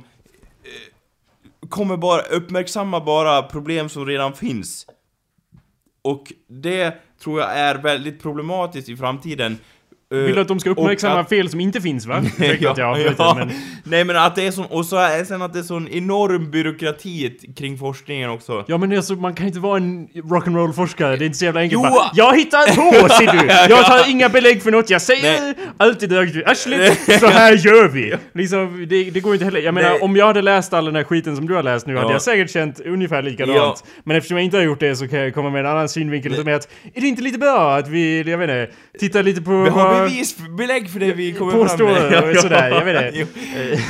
[0.62, 4.86] eh, kommer bara uppmärksamma bara problem som redan finns.
[6.02, 9.58] Och det tror jag är väldigt problematiskt i framtiden.
[10.14, 12.22] Eh, Vill du att de ska uppmärksamma att- fel som inte finns va?
[12.38, 13.34] Ursäkta att jag ja.
[13.38, 13.50] men...
[13.84, 16.50] Nej men att det är sån, och så är sen att det är sån enorm
[16.50, 18.64] byråkrati kring forskningen också.
[18.68, 21.60] Ja men alltså man kan inte vara en rock'n'roll forskare, det är inte så jävla
[21.60, 21.90] enkelt Jo!
[21.90, 23.46] bara, Jag hittar på ser du!
[23.74, 25.54] Jag tar inga belägg för något, jag säger Nej.
[25.76, 26.12] alltid
[26.46, 28.14] arslet, så här gör vi!
[28.34, 30.00] Liksom, det, det går inte heller, jag menar Nej.
[30.00, 32.12] om jag hade läst all den här skiten som du har läst nu hade Ja.
[32.12, 33.84] jag säkert känt ungefär likadant.
[34.04, 36.34] Men eftersom jag inte har gjort det så kan jag komma med en annan synvinkel
[36.36, 39.42] som är att, är det inte lite bra att vi, jag vet inte, tittar lite
[39.42, 42.30] på Vi har vad- bevis, belägg för det vi kommer fram med.
[42.30, 43.18] och sådär, jag vet inte.
[43.20, 43.26] Jo,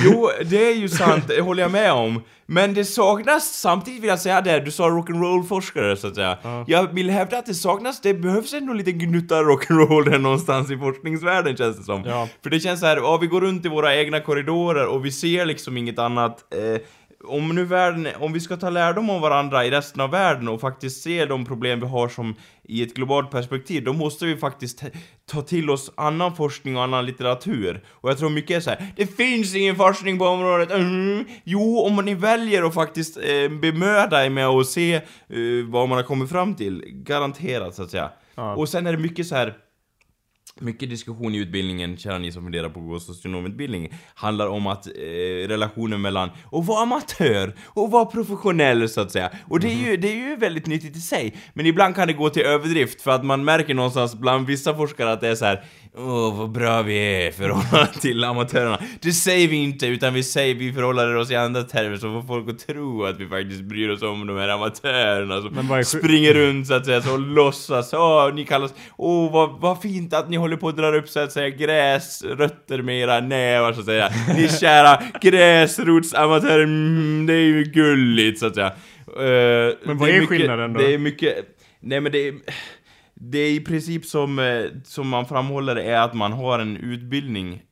[0.04, 2.22] jo, det är ju sant, det håller jag med om.
[2.46, 6.38] Men det saknas, samtidigt vill jag säga det, du sa rock'n'roll-forskare så att säga.
[6.66, 10.76] Jag vill hävda att det saknas, det behövs ändå lite gnutta rock'n'roll där någonstans i
[10.78, 12.02] forskningsvärlden känns det som.
[12.06, 12.28] Ja.
[12.42, 15.12] För det känns så här, ja vi går runt i våra egna korridorer och vi
[15.12, 16.38] ser liksom inget annat.
[16.54, 16.80] Eh,
[17.24, 20.60] om nu världen, om vi ska ta lärdom av varandra i resten av världen och
[20.60, 24.84] faktiskt se de problem vi har som i ett globalt perspektiv, då måste vi faktiskt
[25.30, 27.84] ta till oss annan forskning och annan litteratur.
[27.88, 31.24] Och jag tror mycket är så här, det finns ingen forskning på området, mm.
[31.44, 35.02] Jo, om ni väljer att faktiskt eh, bemöda er med att se eh,
[35.66, 38.10] vad man har kommit fram till, garanterat så att säga.
[38.34, 38.54] Ja.
[38.54, 39.56] Och sen är det mycket så här
[40.58, 44.86] mycket diskussion i utbildningen, kära ni som funderar på att gå socionomutbildning, handlar om att
[44.86, 49.30] eh, relationen mellan att vara amatör och vara professionell så att säga.
[49.48, 52.12] Och det är, ju, det är ju väldigt nyttigt i sig, men ibland kan det
[52.12, 55.44] gå till överdrift för att man märker någonstans bland vissa forskare att det är så
[55.44, 55.64] här.
[55.96, 58.78] Åh, vad bra vi är i förhållande till amatörerna.
[59.00, 62.22] Det säger vi inte, utan vi säger vi förhåller oss i andra termer så får
[62.22, 66.66] folk att tro att vi faktiskt bryr oss om de här amatörerna som springer runt
[66.66, 70.36] så att säga, så och låtsas, åh, ni kallas, åh, vad, vad fint att ni
[70.40, 74.10] håller på att dra upp så att säga gräsrötter med era nävar så att säga.
[74.36, 78.66] Ni kära gräsrotsamatörer, mm, det är ju gulligt så att säga.
[79.06, 80.80] Eh, Men vad det är mycket, skillnaden då?
[80.80, 81.34] Det är mycket,
[81.80, 82.34] nej men det är,
[83.14, 87.62] det är i princip som, eh, som man framhåller är att man har en utbildning.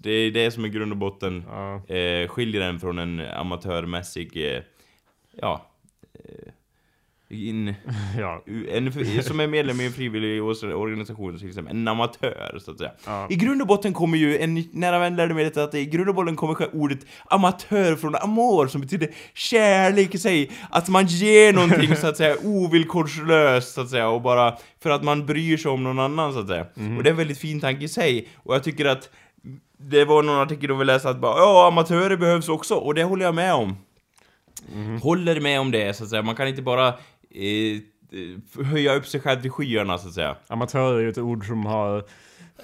[0.00, 1.94] Det är det som är grund och botten Ja.
[1.96, 4.62] eh, skiljer den från en amatörmässig, eh,
[5.40, 5.70] ja,
[6.14, 6.52] eh,
[7.32, 7.74] in,
[8.18, 8.42] Ja.
[8.70, 12.90] en, som är medlem i en frivillig organisation, till exempel, en amatör så att säga.
[13.06, 13.26] Ja.
[13.30, 16.08] I grund och botten kommer ju, en nära vän lärde mig detta, att i grund
[16.08, 20.50] och botten kommer ordet amatör från amor, som betyder kärlek i sig.
[20.70, 25.04] Att man ger någonting så att säga ovillkorslöst, så att säga, och bara för att
[25.04, 26.66] man bryr sig om någon annan, så att säga.
[26.96, 29.10] Och det är en väldigt fin tanke i sig, och jag tycker att
[29.78, 33.02] det var någon artikel då vi läste att bara ja, amatörer behövs också, och det
[33.04, 33.76] håller jag med om.
[35.02, 36.22] Håller med om det, så att säga.
[36.22, 36.94] Man kan inte bara
[37.34, 40.36] eh, höja upp sig själv till skyarna, så att säga.
[40.48, 41.96] Amatör är ju ett ord som har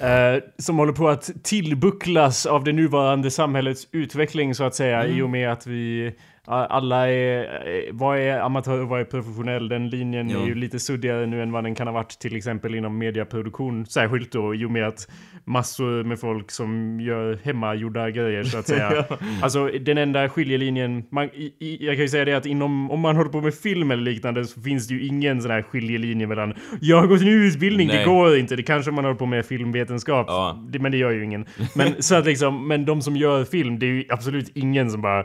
[0.01, 5.23] eh, som håller på att tillbucklas av det nuvarande samhällets utveckling så att säga i
[5.23, 6.15] och med att vi
[6.49, 9.69] alla är, eh, vad är amatör och vad är professionell?
[9.69, 10.41] Den linjen Jo.
[10.43, 13.87] är ju lite suddigare nu än vad den kan ha varit till exempel inom mediaproduktion.
[13.87, 15.09] Särskilt då i och med att
[15.45, 19.05] massor med folk som gör hemmagjorda grejer så att säga.
[19.43, 23.01] Alltså den enda skiljelinjen, man, i, i, jag kan ju säga det att inom, om
[23.01, 26.27] man håller på med film eller liknande så finns det ju ingen sån här skiljelinje
[26.27, 27.99] mellan jag har gått en utbildning, Nej.
[27.99, 28.57] det går inte.
[28.57, 30.65] Det kanske man håller på med filmvetenskap, Ja.
[30.69, 31.47] det, men det gör ju ingen.
[31.75, 35.03] Men så att liksom, men de som gör film, det är ju absolut ingen som
[35.03, 35.25] bara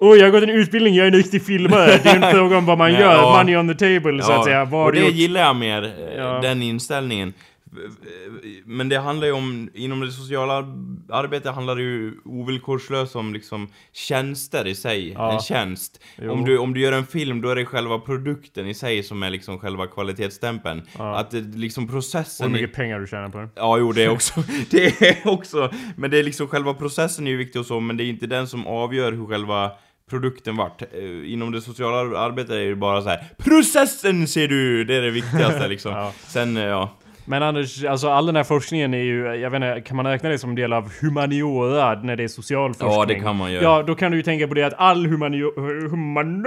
[0.00, 2.00] Åh, jag har gått en utbildning, jag är en riktig filmare.
[2.02, 3.36] Det är en fråga om vad man gör, ja.
[3.38, 4.64] money on the table så att säga.
[4.64, 5.12] Vad och det gjort?
[5.12, 6.40] gillar jag mer, eh, Ja.
[6.42, 7.32] den inställningen.
[8.64, 10.56] Men det handlar ju om, inom det sociala
[11.12, 15.32] arbetet handlar det ju ovillkorslöst om liksom tjänster i sig, Ja.
[15.32, 16.00] en tjänst.
[16.22, 16.32] Jo.
[16.32, 19.22] Om du, om du gör en film, då är det själva produkten i sig som
[19.22, 20.82] är liksom själva kvalitetsstämpeln.
[20.98, 21.16] Ja.
[21.16, 22.50] Att det, liksom Och processen...
[22.50, 23.48] hur i- mycket pengar du tjänar på det.
[23.54, 24.42] Ja, jo, det är också.
[24.70, 25.70] Det är också.
[25.96, 28.26] Men det är liksom själva processen är ju viktig och så, men det är inte
[28.26, 29.70] den som avgör hur själva
[30.10, 30.82] produkten vart.
[30.82, 33.24] Eh, Inom det sociala arbetet är det bara så här.
[33.38, 34.84] Processen ser du!
[34.84, 35.92] Det är det viktigaste liksom.
[35.92, 36.12] Ja.
[36.26, 36.90] Sen, eh, ja.
[37.30, 40.28] Men Anders, alltså all den här forskningen är ju, jag vet inte, kan man räkna
[40.28, 42.92] det som del av humaniora när det är social forskning?
[42.92, 43.62] Ja, det kan man göra.
[43.64, 46.44] Ja, då kan du ju tänka på det att all humaniora, human,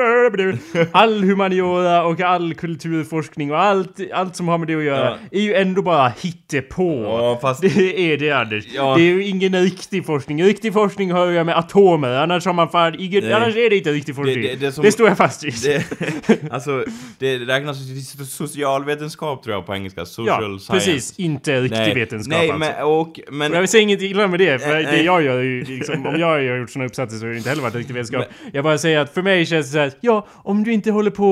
[0.91, 5.17] all humaniora och all kulturforskning och allt, allt som har med det att göra Ja.
[5.32, 7.04] är ju ändå bara hittepå.
[7.04, 8.63] Ja, fast- Det är det Anders.
[8.76, 8.96] Ja.
[8.96, 10.43] Det är ju ingen riktig forskning.
[10.43, 13.91] Riktig forskning har göra med atomer, annars har man fan ingen, annars är det inte
[13.91, 14.41] riktig forskning.
[14.41, 15.54] det- Det, det som- står jag fast vid.
[15.63, 16.86] Det, alltså,
[17.19, 20.06] det räknas ju till socialvetenskap tror jag på engelska.
[20.06, 20.73] Social ja.
[20.74, 21.20] Precis.
[21.20, 22.60] Inte riktig Nej, vetenskap nej, alltså.
[22.60, 23.52] men, och, men...
[23.52, 25.64] Och jag vill säga inget illa med det, för Nej, det jag gör är ju
[25.64, 28.26] liksom, om jag har gjort såna uppsatser så har det inte heller varit riktig vetenskap.
[28.54, 31.12] Jag bara säger att för mig känns det så här, ja, om du inte håller
[31.12, 31.28] på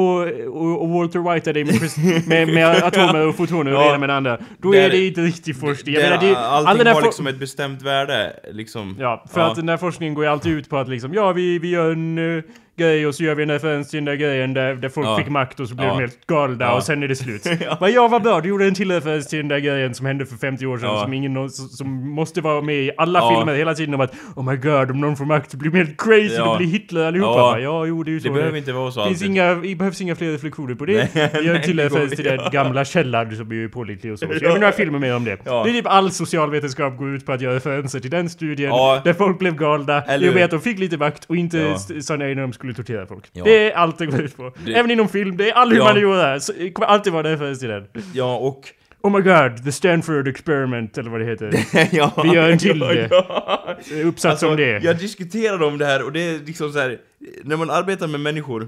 [0.48, 3.84] och, och Walter White dig med, med, med atomer och fotoner och Ja.
[3.84, 5.96] det ena med det andra, då Det är det inte riktig forskning.
[5.96, 8.96] Jag det, menar, det, allting all har liksom ett bestämt värde, liksom.
[9.00, 11.60] Ja, för att den där forskningen går ju alltid ut på att liksom, ja vi,
[11.60, 12.44] vi gör en uh,
[12.78, 15.18] grej och så gör vi den där grejen där, där folk Ja.
[15.18, 15.94] fick makt och så blev Ja.
[15.94, 16.74] de helt galna Ja.
[16.76, 17.42] och sen är det slut.
[17.66, 17.78] Ja.
[17.82, 20.26] Men ja, vad bra, du gjorde en till referens till den där grejen som hände
[20.26, 21.02] för 50 år sedan Ja.
[21.04, 24.56] som ingen som måste vara med i alla filmer hela tiden om att Oh my
[24.58, 26.46] god, om någon får makt blir de helt crazy, Ja.
[26.46, 27.40] då blir Hitler allihopa.
[27.40, 27.60] Ja.
[27.60, 28.28] Ja, jo det är ju så.
[28.28, 31.10] Det behöver inte vara så finns inga, det behövs inga fler reflektioner på det.
[31.14, 34.20] Nej, Vi gör en till referens till den gamla källan som är ju pålitlig och
[34.20, 34.28] så.
[34.28, 35.38] Så jag vill några filmer mer om det.
[35.44, 38.72] Det är typ all socialvetenskap går ut på att göra referenser till den studien
[39.04, 40.44] där folk blev galna Eller hur?
[40.44, 41.78] att de fick lite makt och inte Ja.
[42.02, 43.30] sa nej när de skulle tortera folk.
[43.34, 43.44] Ja.
[43.44, 44.54] Det är allt det går ut på.
[44.66, 45.84] Det- Även inom film, det är all Ja.
[45.88, 46.40] humaniora.
[46.40, 47.88] Så det kommer alltid vara den.
[48.14, 48.70] Ja, och...
[49.04, 51.54] Oh my god, the Stanford experiment eller vad det heter.
[51.96, 53.08] ja, Vi gör en till ja, det.
[53.12, 53.78] ja.
[54.06, 54.84] Uppsats Alltså, om det.
[54.84, 56.98] Jag diskuterade om det här och det är liksom så här.
[57.44, 58.68] När man arbetar med människor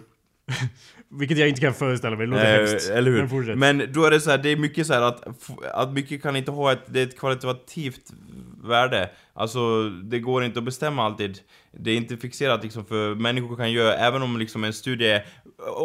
[1.20, 2.90] Vilket jag inte kan föreställa mig, det låter hemskt.
[2.90, 3.18] Eh, eller hur?
[3.20, 3.58] Men fortsätt.
[3.58, 5.24] Men då är det så här, det är mycket så här att,
[5.74, 8.02] att mycket kan inte ha ett, det är ett kvalitativt
[8.64, 9.10] värde.
[9.34, 11.40] Alltså, det går inte att bestämma alltid.
[11.72, 15.26] Det är inte fixerat liksom, för människor kan göra, även om liksom en studie är,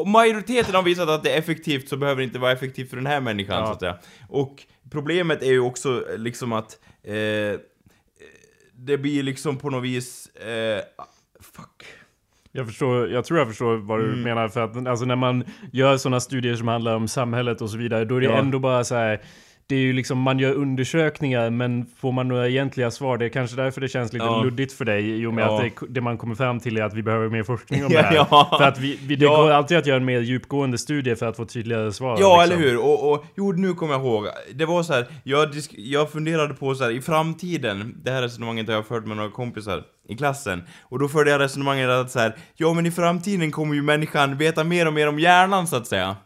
[0.06, 3.06] majoriteten har visat att det är effektivt så behöver det inte vara effektivt för den
[3.06, 3.66] här människan Ja.
[3.66, 3.98] så att säga.
[4.28, 7.60] Och problemet är ju också liksom att eh,
[8.74, 10.80] det blir liksom på något vis, eh,
[11.40, 11.84] fuck.
[12.52, 14.22] Jag förstår, jag tror jag förstår vad du Mm.
[14.22, 17.78] menar för att alltså när man gör sådana studier som handlar om samhället och så
[17.78, 18.36] vidare, då är det Ja.
[18.38, 19.20] ändå bara så här.
[19.68, 23.18] Det är ju liksom, man gör undersökningar men får man några egentliga svar?
[23.18, 24.42] Det är kanske därför det känns lite Ja.
[24.42, 25.56] luddigt för dig i och med Ja.
[25.56, 28.02] att det, det man kommer fram till är att vi behöver mer forskning om det
[28.02, 28.14] här.
[28.14, 28.54] Ja.
[28.58, 31.36] För att vi, vi, det går alltid att göra en mer djupgående studie för att
[31.36, 32.16] få tydligare svar.
[32.20, 32.58] Ja, liksom.
[32.58, 32.78] eller hur?
[32.78, 34.26] Och, och jo, nu kommer jag ihåg.
[34.54, 38.66] Det var så här, jag, jag funderade på så här i framtiden, det här resonemanget
[38.66, 42.18] har jag fört med några kompisar i klassen, och då förde jag resonemanget att så
[42.18, 45.76] här, ja men i framtiden kommer ju människan veta mer och mer om hjärnan så
[45.76, 46.16] att säga.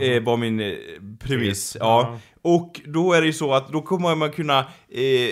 [0.00, 0.72] Eh, var min eh,
[1.20, 1.76] premiss.
[1.80, 2.18] Ja.
[2.42, 4.58] Och då är det ju så att då kommer man kunna
[4.90, 5.30] eh,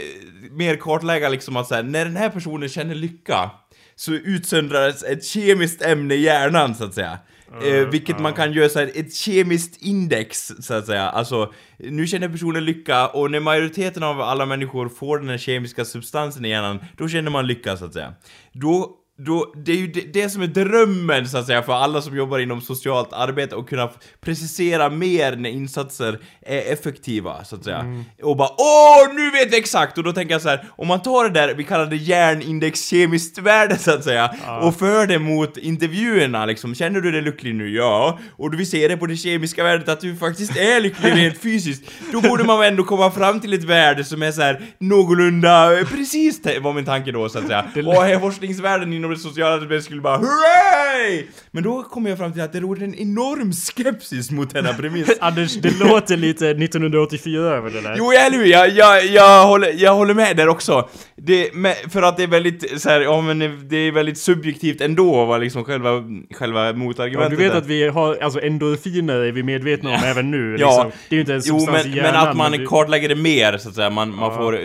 [0.50, 3.50] mer kartlägga liksom att så här, när den här personen känner lycka
[3.94, 7.18] så utsöndras ett kemiskt ämne i hjärnan så att säga.
[7.64, 11.10] Eh, vilket man kan göra så här, ett kemiskt index så att säga.
[11.10, 15.84] Alltså, nu känner personen lycka och när majoriteten av alla människor får den här kemiska
[15.84, 18.14] substansen i hjärnan, då känner man lycka så att säga.
[18.52, 18.96] Då
[19.26, 22.16] då, det är ju det, det som är drömmen så att säga för alla som
[22.16, 27.78] jobbar inom socialt arbete och kunna precisera mer när insatser är effektiva så att säga.
[27.78, 28.04] Mm.
[28.22, 29.98] Och bara åh nu vet vi exakt!
[29.98, 32.88] Och då tänker jag så här, om man tar det där, vi kallar det järnindex
[32.88, 37.54] kemiskt värde så att säga, och för det mot intervjuerna liksom, känner du dig lycklig
[37.54, 37.68] nu?
[37.68, 38.18] Ja.
[38.36, 41.90] Och vi ser det på det kemiska värdet att du faktiskt är lycklig rent fysiskt.
[42.12, 45.86] Då borde man ändå komma fram till ett värde som är så här någorlunda eh,
[45.86, 47.64] precis var min tanke då så att säga.
[47.86, 51.24] Och här forskningsvärlden inom det sociala arbetet skulle bara hurray!
[51.50, 55.08] Men då kom jag fram till att det råder en enorm skepsis mot denna premiss.
[55.20, 57.94] Anders, det låter lite 1984 över det där.
[57.98, 58.46] Jo, eller hur?
[58.46, 60.88] Jag, jag, jag, håller, jag håller med där också.
[61.16, 61.50] Det,
[61.92, 65.40] för att det är väldigt så här, ja men det är väldigt subjektivt ändå vad
[65.40, 65.90] liksom själva,
[66.34, 67.56] själva Ja, motargumentet du vet är.
[67.58, 70.56] att vi har, alltså endorfiner är vi medvetna om även nu.
[70.58, 70.66] Ja.
[70.68, 70.90] Liksom.
[71.08, 72.28] Det är ju inte en Jo, substans men, i men hjärnan.
[72.28, 74.36] att man det- kartlägger det mer så att säga, man, man Ja.
[74.36, 74.58] får,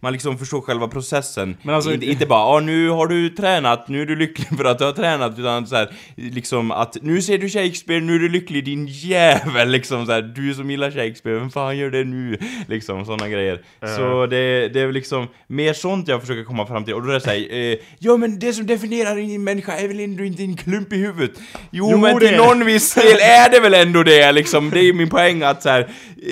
[0.00, 1.56] man liksom förstår själva processen.
[1.62, 4.64] Men alltså- inte, inte bara ah, nu har du tränat, nu är du lycklig för
[4.64, 8.18] att du har tränat, utan så här, liksom att nu ser du Shakespeare, nu är
[8.18, 12.04] du lycklig din jävel, liksom så här, du som gillar Shakespeare, vem fan gör det
[12.04, 12.38] nu?
[12.68, 13.62] Liksom sådana grejer.
[13.96, 17.14] Så det, det är liksom mer sånt jag försöker komma fram till, och då är
[17.14, 20.56] det såhär, eh, ja men det som definierar en människa är väl ändå inte en
[20.56, 21.32] klump i huvudet?
[21.70, 24.92] Jo, Jo, men till någon viss del är det väl ändå det liksom, det är
[24.92, 25.80] min poäng att så här,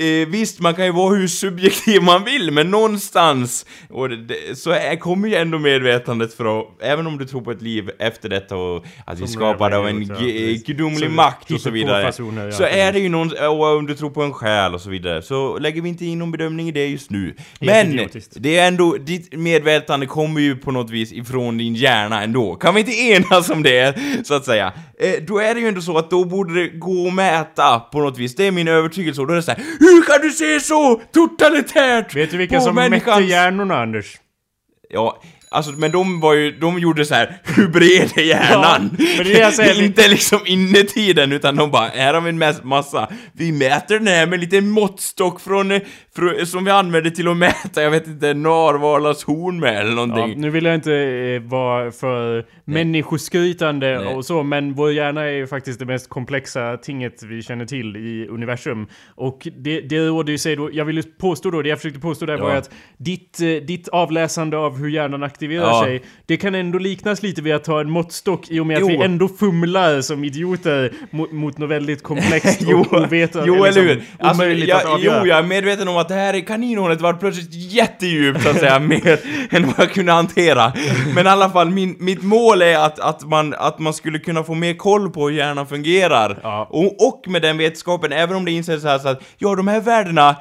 [0.01, 4.71] eh, visst man kan ju vara hur subjektiv man vill, men någonstans, och det, så
[4.71, 8.57] är, kommer ju ändå medvetandet att, även om du tror på ett liv efter detta
[8.57, 10.05] och att vi skapade av en
[10.66, 12.12] gudomlig makt och så vidare.
[12.53, 15.22] så är det ju någon, och om du tror på en själ och så vidare,
[15.22, 17.35] så lägger vi inte in någon bedömning i det just nu.
[17.61, 22.55] Men, det är ändå, ditt medvetande kommer ju på något vis ifrån din hjärna ändå.
[22.55, 24.72] Kan vi inte enas om det, så att säga?
[25.01, 28.01] Eh, då är det ju ändå så att då borde det gå att mäta på
[28.01, 28.35] något vis.
[28.35, 31.01] Det är min övertygelse och då är det så här, Hur kan du se så
[31.12, 34.18] totalitärt Vet du vilka som mätte människans-" hjärnorna, Anders?
[34.90, 38.90] Ja, alltså men de var ju, de gjorde så här, hur bred är hjärnan?
[38.98, 39.82] Ja, men det är det jag säger.
[39.84, 44.06] inte liksom innetiden, utan de bara, här har vi en mass- massa, vi mäter den
[44.06, 45.80] här med en liten måttstock från, eh,
[46.16, 50.06] fr- som vi använder till att mäta, jag vet inte, narvalars horn med eller Ja,
[50.06, 50.40] någonting.
[50.40, 54.14] nu vill jag inte eh, vara för människoskrytande Nej.
[54.14, 57.96] och så, men vår hjärna är ju faktiskt det mest komplexa tinget vi känner till
[57.96, 58.87] i universum.
[59.14, 62.00] Och det, det råder ju sig då, jag vill ju påstå då, det jag försökte
[62.00, 62.52] påstå där var Ja.
[62.54, 65.83] ju att ditt, eh, ditt avläsande av hur hjärnan aktiverar Ja.
[65.85, 68.81] sig, det kan ändå liknas lite vid att ha en måttstock i och med att
[68.81, 68.88] Jo.
[68.88, 73.46] vi ändå fumlar som idioter mot, mot något väldigt komplext Jo, och ovetande.
[73.48, 74.03] jo liksom eller hur?
[74.18, 75.20] Alltså, omöjligt jag, att avgöra.
[75.20, 78.59] jo, jag är medveten om att det här i kaninhålet var plötsligt jättedjupt så att
[78.59, 79.18] säga, mer
[79.51, 80.72] än vad jag kunde hantera.
[81.14, 84.44] Men i alla fall, min, mitt mål är att, att, man, att man skulle kunna
[84.44, 86.38] få mer koll på hur hjärnan fungerar.
[86.42, 86.66] Ja.
[86.70, 89.68] Och, och med den vetskapen, även om det inser så här så att, ja de
[89.68, 90.37] här värdena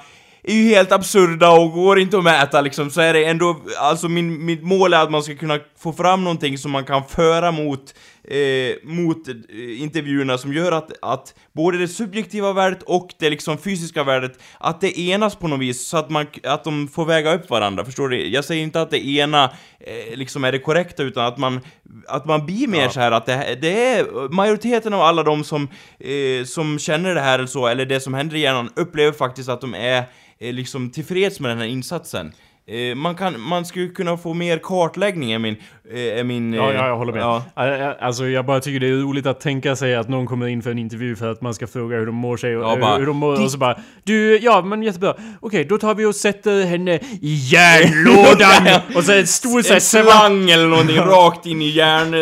[0.51, 4.09] är ju helt absurda och går inte att mäta liksom, så är det ändå, alltså
[4.09, 7.51] min, mitt mål är att man ska kunna få fram någonting som man kan föra
[7.51, 7.93] mot,
[8.27, 13.57] eh, mot eh, intervjuerna som gör att, att både det subjektiva värdet och det liksom
[13.57, 17.33] fysiska värdet, att det enas på något vis så att man, att de får väga
[17.33, 18.27] upp varandra, förstår du?
[18.27, 19.43] Jag säger inte att det ena
[19.79, 21.59] eh, liksom är det korrekta utan att man,
[22.07, 22.89] att man blir mer Ja.
[22.89, 25.67] så här att det, det är majoriteten av alla de som,
[25.99, 29.49] eh, som känner det här eller så, eller det som händer i hjärnan, upplever faktiskt
[29.49, 30.03] att de är
[30.39, 32.31] eh, liksom tillfreds med den här insatsen.
[32.67, 35.55] Eh, man, kan, man skulle kunna få mer kartläggning är min...
[35.93, 37.21] Eh, är min Ja, eh, ja, jag håller med.
[37.21, 37.43] Ja.
[37.55, 40.47] Ä- ä- Alltså jag bara tycker det är roligt att tänka sig att någon kommer
[40.47, 42.77] in för en intervju för att man ska fråga hur de mår sig och Ja,
[42.81, 45.13] bara, hur de mår "Ditt- och så bara Du, ja men jättebra.
[45.39, 48.81] Okej, då tar vi och sätter henne i järnlådan!
[48.95, 52.13] och så en stor så En slang eller någonting rakt in i hjärn...
[52.13, 52.17] eh,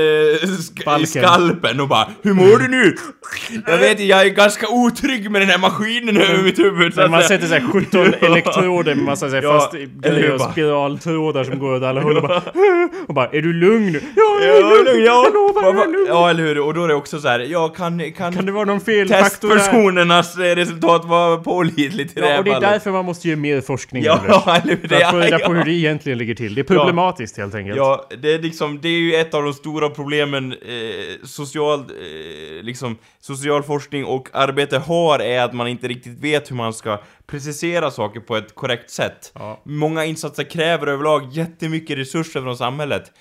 [0.48, 2.96] sk- i skalpen och bara Hur mår du nu?
[3.68, 7.24] Jag vet jag är ganska otrygg med den här maskinen över mitt huvud Men man
[7.24, 9.74] sätter såhär 17 elektroder med massa såhär Ja, fast
[10.04, 12.42] eller hur, spiraltrådar som går åt alla håll och bara
[13.08, 14.00] Och bara Är du lugn?
[14.16, 15.06] Ja, jag Ja, är lugn!
[15.06, 16.06] ja, jag lovar, jag är lugn!
[16.08, 16.60] ja, eller hur?
[16.60, 19.48] Och då är det också så här, ja, kan, kan, Kan det vara någon felfaktor
[19.50, 19.56] där?
[19.56, 22.70] testpersonernas eh, resultat vara pålitligt i det Ja, här och det är fallet?
[22.70, 24.48] därför man måste göra mer forskning Ja, Anders.
[24.64, 24.88] eller hur?
[24.88, 26.56] För att få reda ja, på hur det egentligen ligger till.
[26.56, 27.78] Det är problematiskt helt enkelt.
[27.78, 30.58] Ja, det är liksom, det är ju ett av de stora problemen eh,
[31.24, 36.56] social, eh, liksom, social forskning och arbete har är att man inte riktigt vet hur
[36.56, 39.32] man ska precisera saker på ett korrekt sätt.
[39.36, 39.62] Ja.
[39.66, 43.12] Många insatser kräver överlag jättemycket resurser från samhället.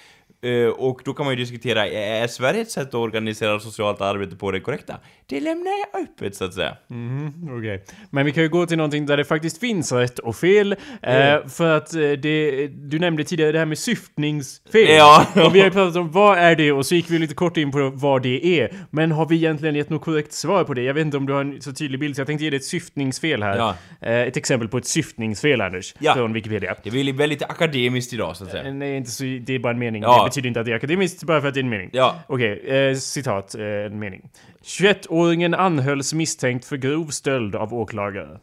[0.44, 4.36] Eh, och då kan man ju diskutera, är Sverige ett sätt att organisera socialt arbete
[4.36, 4.96] på det korrekta?
[5.26, 6.76] Det lämnar jag öppet så att säga.
[6.88, 7.84] Mhm, Okej.
[8.10, 10.76] Men vi kan ju gå till någonting där det faktiskt finns rätt och fel.
[11.02, 11.36] Mm.
[11.36, 14.88] Eh, för att eh, det, du nämnde tidigare det här med syftningsfel.
[14.88, 15.26] Ja.
[15.34, 17.56] Och vi har ju pratat om vad är det och så gick vi lite kort
[17.56, 18.74] in på vad det är.
[18.90, 20.82] Men har vi egentligen gett något korrekt svar på det?
[20.82, 22.56] Jag vet inte om du har en så tydlig bild så jag tänkte ge dig
[22.56, 23.56] ett syftningsfel här.
[23.56, 23.74] Ja.
[24.00, 25.94] Eh, ett exempel på ett syftningsfel Anders.
[25.98, 26.14] Ja.
[26.14, 26.74] Från Wikipedia.
[26.82, 28.64] Det blir väldigt akademiskt idag så att säga.
[28.64, 30.02] Eh, Nej, inte så, det är bara en mening.
[30.02, 30.24] Ja.
[30.34, 31.90] Betyder inte att det är akademiskt, bara för att det är en mening.
[31.92, 32.22] Ja.
[32.26, 34.30] Okej, eh, citat, eh, en mening.
[34.62, 38.40] 21-åringen anhölls misstänkt för grov stöld av åklagare.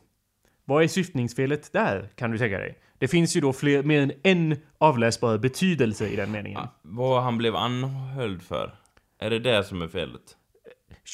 [0.66, 2.78] Vad är syftningsfelet där, kan du tänka dig?
[2.98, 6.62] Det finns ju då fler, mer än en avläsbar betydelse i den meningen.
[6.82, 8.76] Vad han blev anhölld för?
[9.20, 10.38] Är det det som är felet?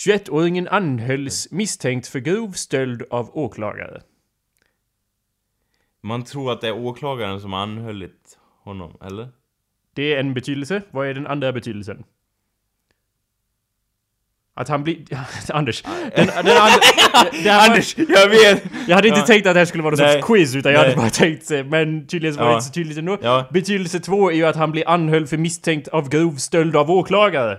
[0.05, 4.01] 21-åringen anhölls misstänkt för grov stöld av åklagare.
[6.01, 9.29] Man tror att det är åklagaren som har anhållit honom, eller?
[9.97, 10.81] Det är en betydelse.
[10.91, 12.03] Vad är den andra betydelsen?
[14.55, 14.97] Att han blir...
[15.49, 15.81] Anders.
[15.81, 16.43] Den, den här
[17.45, 18.63] var- Anders, jag vet!
[18.87, 19.25] Jag hade inte Ja.
[19.25, 20.13] tänkt att det här skulle vara någon Nej.
[20.21, 20.97] sorts quiz, utan jag hade Nej.
[20.97, 21.51] bara tänkt...
[21.51, 23.17] eh, Men tydligen så var det inte så tydligt ändå.
[23.21, 23.45] Ja.
[23.51, 27.57] Betydelse två är ju att han blir anhölld för misstänkt av grov stöld av åklagare.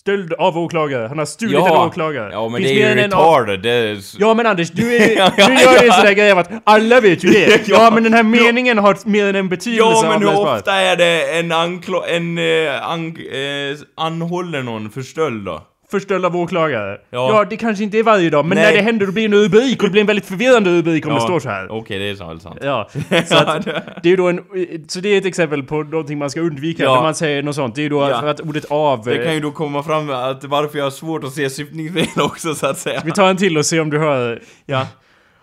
[0.00, 1.08] Stöld av åklagare.
[1.08, 2.32] Han har stulit en åklagare.
[2.32, 3.98] Ja, men Finns det är ju retarded, är...
[4.18, 5.92] Ja men Anders, du, är, Ja, du ja, gör ju en ja.
[5.92, 7.68] sån där grej av att alla vet ju det.
[7.68, 7.76] Ja.
[7.84, 10.96] Ja men den här meningen har mer än en betydelse Ja, men hur ofta är
[10.96, 12.08] det en ankla...
[12.08, 12.38] en...
[12.38, 15.62] Eh, an, eh, anhåller någon för stöld då?
[15.90, 16.92] För stöld av åklagare.
[16.92, 16.98] Ja.
[17.10, 17.44] Ja.
[17.50, 18.66] det kanske inte är varje dag, men Nej.
[18.66, 21.06] när det händer då blir det en rubrik och det blir en väldigt förvirrande rubrik
[21.06, 21.72] om det står så här.
[21.72, 22.58] Okej, det är så sant.
[22.62, 22.88] Ja,
[23.26, 23.64] så att
[24.02, 24.40] det är då en...
[24.88, 26.94] Så det är ett exempel på någonting man ska undvika Ja.
[26.94, 27.74] när man säger något sånt.
[27.74, 28.20] Det är ju då Ja.
[28.20, 29.04] för att ordet av...
[29.04, 32.06] Det kan eh, ju då komma fram att varför jag har svårt att se syftningsfel
[32.22, 33.02] också, så att säga.
[33.04, 34.42] Vi tar en till och ser om du hör.
[34.66, 34.86] Ja.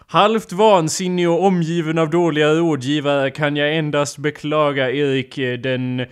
[0.07, 6.05] Halvt vansinnig och omgiven av dåliga rådgivare kan jag endast beklaga Erik eh, den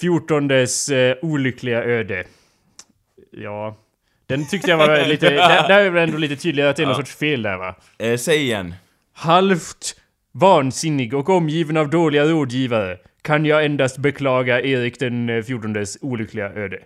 [0.00, 0.58] 14 eh,
[1.22, 2.24] olyckliga öde.
[3.30, 3.76] Ja.
[4.26, 5.30] Den tyckte jag var lite...
[5.30, 7.74] där, där är väl ändå lite tydligare att det är någon sorts fel där va?
[7.98, 8.74] Eh, säg igen.
[9.12, 9.96] Halvt
[10.32, 16.52] vansinnig och omgiven av dåliga rådgivare kan jag endast beklaga Erik den eh, 14 olyckliga
[16.52, 16.78] öde.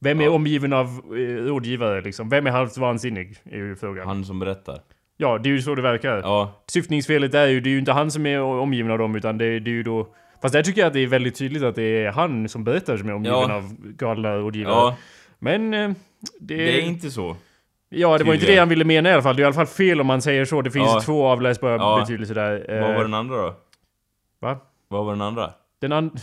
[0.00, 0.30] Vem är Ja.
[0.30, 2.28] omgiven av eh, rådgivare liksom?
[2.28, 3.36] Vem är halvt vansinnig?
[3.50, 4.06] Är ju frågan.
[4.06, 4.78] Han som berättar.
[5.16, 6.16] Ja, det är ju så det verkar.
[6.16, 6.62] Ja.
[6.66, 9.60] Syftningsfelet är ju, det är ju inte han som är omgiven av dem utan det,
[9.60, 10.14] det är ju då...
[10.42, 12.96] Fast där tycker jag att det är väldigt tydligt att det är han som berättar
[12.96, 13.54] som är omgiven Ja.
[13.56, 14.74] av galna rådgivare.
[14.74, 14.96] Ja,
[15.38, 15.74] Men...
[15.74, 15.90] eh,
[16.40, 17.36] Det, det är inte så.
[17.88, 18.54] Ja, det var inte tydligen.
[18.54, 19.36] det han ville mena i alla fall.
[19.36, 20.62] Det är i alla fall fel om man säger så.
[20.62, 21.00] Det finns Ja.
[21.00, 22.00] två avläsbara Ja.
[22.00, 22.70] betydelser där.
[22.76, 23.54] Eh, Vad var den andra då?
[24.40, 24.58] Va?
[24.88, 25.50] Vad var den andra?
[25.80, 26.20] Den and...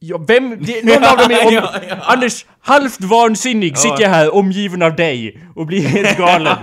[0.00, 0.56] Ja, vem?
[0.60, 1.52] Det, någon av dem är om...
[1.54, 1.96] Ja, ja.
[2.02, 3.76] Anders, halvt vansinnig Ja.
[3.76, 6.56] sitter jag här omgiven av dig och blir helt galen.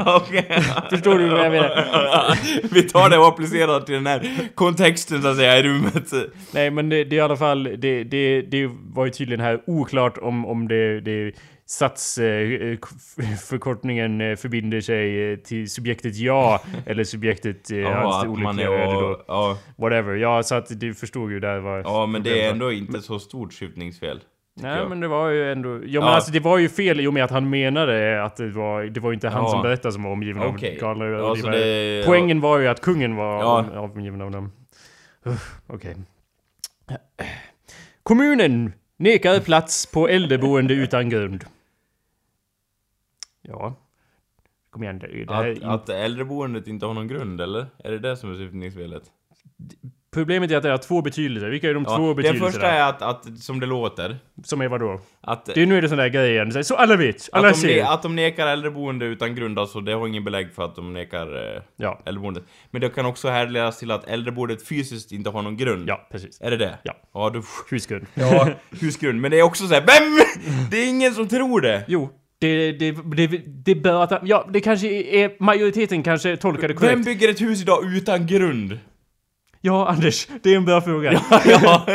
[0.90, 2.38] Förstår du vad jag menar?
[2.74, 6.12] Vi tar det och applicerar till den här kontexten så att säga i rummet.
[6.52, 7.64] Nej, men det, det är i alla fall...
[7.64, 11.02] Det, det, det var ju tydligen här oklart om, om det...
[11.02, 11.32] det
[11.68, 18.46] satsförkortningen eh, förbinder sig eh, till subjektet ja eller subjektet eh, Ja, hans att man
[18.56, 20.16] olyckliga är och, ja, Whatever.
[20.16, 21.86] Ja, så att du förstod ju där vad...
[21.86, 24.20] ja, men det är ändå inte så stort syftningsfel.
[24.62, 24.90] Nej jag.
[24.90, 25.70] men det var ju ändå...
[25.70, 26.16] Ja, men Ja.
[26.16, 28.84] alltså det var ju fel i och med att han menade att det var...
[28.84, 29.50] Det var inte han Ja.
[29.52, 30.76] som berättade som var omgiven Okej.
[30.76, 31.58] av galna Ja, så rådgivare.
[31.60, 33.60] det- Poängen var ju att kungen var Ja.
[33.60, 34.52] om- omgiven av dem.
[35.68, 35.96] Okej.
[38.04, 41.46] Kommunen nekar plats på äldreboende utan grund.
[43.48, 43.76] Ja.
[44.70, 45.00] Kom igen.
[45.00, 47.66] Det, här, Att, att äldreboendet inte har någon grund, eller?
[47.84, 49.04] Är det det som är syftningsfelet?
[50.14, 51.50] Problemet är att det har två betydelser.
[51.50, 52.52] Vilka är de två Ja, den betydelserna?
[52.52, 55.00] första är att, att, som det låter, Som är vadå?
[55.22, 55.46] att...
[55.46, 56.64] Det är nu är det sån där grejen.
[56.64, 57.30] Så alla vet.
[57.32, 57.84] Alla att, de, ser.
[57.84, 60.94] ne- att de nekar äldreboende utan grund, alltså det har ingen belägg för att de
[60.94, 62.02] nekar eh, Ja.
[62.06, 62.44] äldreboendet.
[62.72, 65.90] Men det kan också härledas till att äldreboendet fysiskt inte har någon grund.
[65.90, 66.42] Ja, precis.
[66.42, 66.78] Är det det?
[66.84, 66.94] Ja.
[67.14, 67.42] Ja, då...
[67.70, 68.06] Husgrund.
[68.14, 68.50] Ja,
[68.82, 69.22] husgrund.
[69.22, 70.20] Men det är också så här, vem?
[70.72, 71.86] Det är ingen som tror det!
[71.88, 72.10] Jo,
[72.46, 74.22] det, det, det, det bör att...
[74.24, 75.44] Ja, det kanske är...
[75.44, 76.94] Majoriteten kanske tolkar det korrekt.
[76.94, 78.80] Vem bygger ett hus idag utan grund?
[79.66, 80.28] Ja, Anders.
[80.44, 81.12] Det är en bra fråga.
[81.46, 81.86] Ja,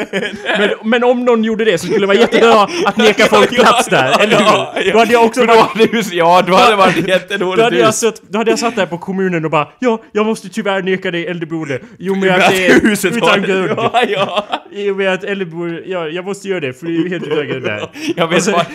[0.58, 3.88] Men, men om någon gjorde det så skulle det vara jättebra att neka folk plats
[3.88, 4.86] där, eller ja, hur?
[4.86, 4.92] ja.
[4.92, 5.92] Då hade jag också För då varit...
[5.94, 8.76] hade ja, då hade det varit Då jättedåligt hade, jag satt, då hade jag satt
[8.76, 11.80] där på kommunen och bara Ja, jag måste tyvärr neka dig äldreboende.
[11.98, 13.70] Jo, men att det är huset utan grund.
[13.76, 14.46] Ja, ja.
[14.90, 15.82] Och med att äldreboende...
[15.86, 17.90] Ja, jag måste göra det för det är ju helt utan grund där.
[18.16, 18.66] Jag vet Och så- vad...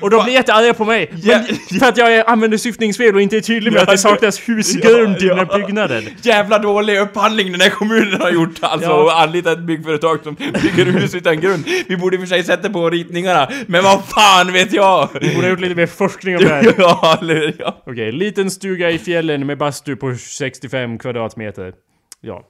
[0.00, 1.10] Och de blir jättearga på mig.
[1.22, 1.38] Ja.
[1.70, 4.40] Men, för att jag använder syftningsfel och inte är tydlig med Ja, att det saknas
[4.48, 5.58] husgrund i ja, den här ja.
[5.58, 6.04] byggnaden.
[6.22, 8.94] Jävla dålig upphandling den här kommunen har gjort alltså Ja.
[9.02, 11.64] och anlitat ett byggföretag som bygger hus utan grund.
[11.88, 15.08] Vi borde i och för sig sätta på ritningarna, men vad fan vet jag?
[15.20, 16.74] Vi borde ha gjort lite mer forskning om det här.
[16.78, 17.82] ja, eller ja.
[17.86, 21.72] Okej, liten stuga i fjällen med bastu på 65 kvadratmeter.
[22.20, 22.44] Ja.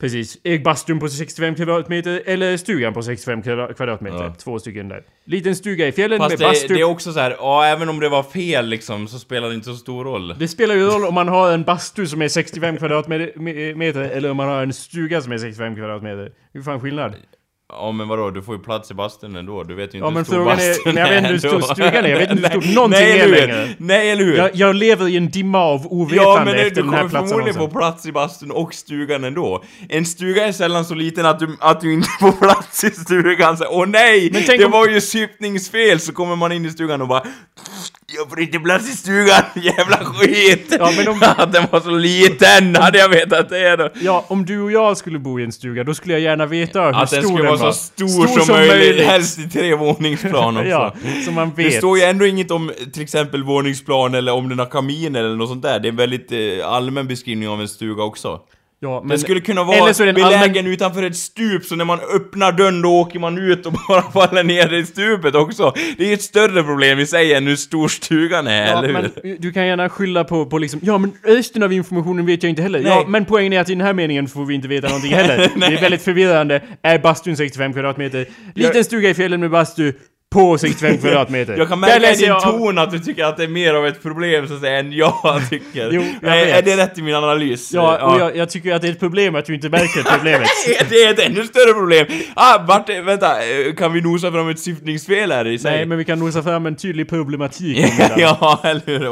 [0.00, 0.38] Precis.
[0.44, 4.24] Är bastun på 65 kvadratmeter eller stugan på 65 kvadra- kvadratmeter?
[4.24, 4.34] Ja.
[4.38, 5.02] Två stycken där.
[5.24, 6.74] Liten stuga i fjällen Fast med det, bastu.
[6.74, 9.54] det är också så här, ja även om det var fel liksom så spelar det
[9.54, 10.34] inte så stor roll.
[10.38, 14.36] Det spelar ju roll om man har en bastu som är 65 kvadratmeter eller om
[14.36, 16.32] man har en stuga som är 65 kvadratmeter.
[16.54, 17.14] Är fan skillnad.
[17.68, 20.10] Ja men vadå, du får ju plats i bastun ändå, du vet ju inte Ja,
[20.18, 22.30] hur stor frågan är- bastun nej, jag vet inte hur stor stugan är, jag vet
[22.30, 23.68] inte hur stor Nej, någonting nej, är längre.
[23.78, 24.36] Nej eller hur?
[24.36, 27.08] Jag, jag lever i en dimma av ovetande Ja men du, efter du den här
[27.08, 29.64] kommer förmodligen få plats i bastun och stugan ändå.
[29.88, 33.56] En stuga är sällan så liten att du, att du inte får plats i stugan.
[33.56, 34.30] Så, Åh nej!
[34.30, 36.00] Det var ju syftningsfel!
[36.00, 37.22] Så kommer man in i stugan och bara
[38.16, 40.76] Jag får inte plats i stugan, jävla skit!
[40.78, 43.88] Ja, men om- Att den var så liten, hade jag vetat det då.
[44.00, 46.82] Ja, om du och jag skulle bo i en stuga, då skulle jag gärna veta
[46.82, 47.72] hur Att stor den skulle vara var.
[47.72, 50.68] så stor, som, möjligt, helst i trevåningsplan också.
[50.68, 50.94] Ja,
[51.24, 51.70] så man vet.
[51.72, 55.36] Det står ju ändå inget om till exempel våningsplan eller om den har kamin eller
[55.36, 55.80] något sånt där.
[55.80, 58.40] Det är en väldigt eh, allmän beskrivning av en stuga också.
[58.80, 61.64] Ja, men, Den skulle kunna vara eller så är det belägen allmän- utanför ett stup,
[61.64, 65.34] så när man öppnar dörren då åker man ut och bara faller ner i stupet
[65.34, 65.72] också.
[65.98, 68.88] Det är ju ett större problem i sig än hur stor stugan är, Ja, eller
[68.88, 68.94] hur?
[68.94, 72.50] men du kan gärna skylla på, på liksom, ja men resten av informationen vet jag
[72.50, 72.78] inte heller.
[72.82, 72.88] Nej.
[72.88, 75.50] Ja, men poängen är att i den här meningen får vi inte veta någonting heller.
[75.56, 76.62] det är väldigt förvirrande.
[76.82, 78.26] Är bastun 65 kvadratmeter?
[78.54, 79.92] Liten stuga i fjällen med bastu
[80.36, 81.56] på 65 kvadratmeter.
[81.56, 83.86] Jag kan märka i din jag ton att du tycker att det är mer av
[83.86, 85.90] ett problem så att säga än jag tycker.
[85.92, 87.72] Jo, jag är, är det rätt i min analys?
[87.72, 90.48] Ja, och jag, jag tycker att det är ett problem att du inte märker problemet.
[90.88, 92.06] Det är ett ännu större problem!
[92.34, 93.32] Ah, vart, vänta,
[93.76, 95.70] kan vi nosa fram ett syftningsfel här i sig?
[95.70, 97.78] Nej, men vi kan nosa fram en tydlig problematik.
[98.16, 99.04] ja, eller hur?